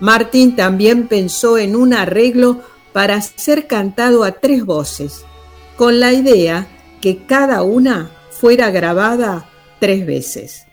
[0.00, 2.60] Martin también pensó en un arreglo
[2.92, 5.24] para ser cantado a tres voces,
[5.76, 6.66] con la idea
[7.00, 10.66] que cada una fuera grabada tres veces.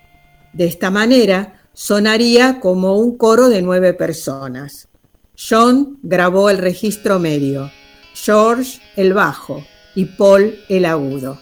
[0.53, 4.87] De esta manera sonaría como un coro de nueve personas.
[5.37, 7.71] John grabó el registro medio,
[8.23, 9.65] George el bajo
[9.95, 11.39] y Paul el agudo.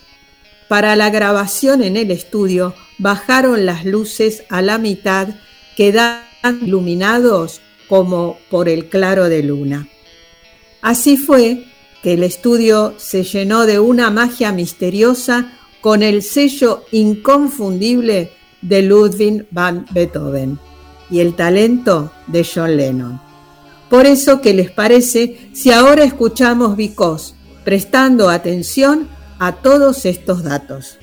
[0.68, 5.30] Para la grabación en el estudio bajaron las luces a la mitad,
[5.76, 6.22] quedan
[6.62, 9.88] iluminados como por el claro de luna.
[10.82, 11.66] Así fue
[12.04, 19.48] que el estudio se llenó de una magia misteriosa con el sello inconfundible de Ludwig
[19.52, 20.60] van Beethoven
[21.10, 23.27] y el talento de John Lennon.
[23.90, 27.34] Por eso, ¿qué les parece si ahora escuchamos Because,
[27.64, 29.08] prestando atención
[29.40, 30.98] a todos estos datos?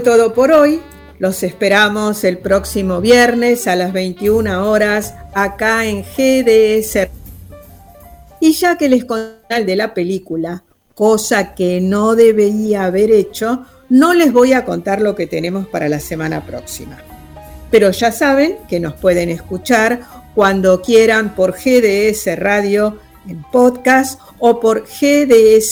[0.00, 0.80] Todo por hoy.
[1.18, 7.08] Los esperamos el próximo viernes a las 21 horas acá en GDS.
[8.40, 10.62] Y ya que les conté de la película,
[10.94, 15.88] cosa que no debería haber hecho, no les voy a contar lo que tenemos para
[15.88, 16.98] la semana próxima.
[17.70, 20.00] Pero ya saben que nos pueden escuchar
[20.34, 25.66] cuando quieran por GDS Radio en podcast o por gdstv.com.ar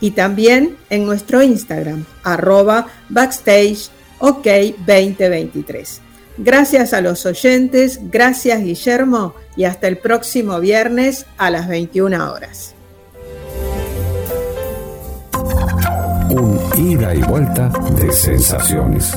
[0.00, 3.88] y también en nuestro Instagram, arroba backstage
[4.18, 4.46] ok
[4.86, 6.00] 2023.
[6.38, 12.74] Gracias a los oyentes, gracias Guillermo y hasta el próximo viernes a las 21 horas.
[16.30, 17.70] Un ida y vuelta
[18.00, 19.14] de sensaciones.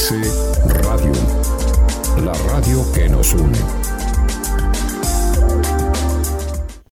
[0.00, 0.32] GDS
[0.82, 1.12] Radio.
[2.24, 3.79] La radio que nos une.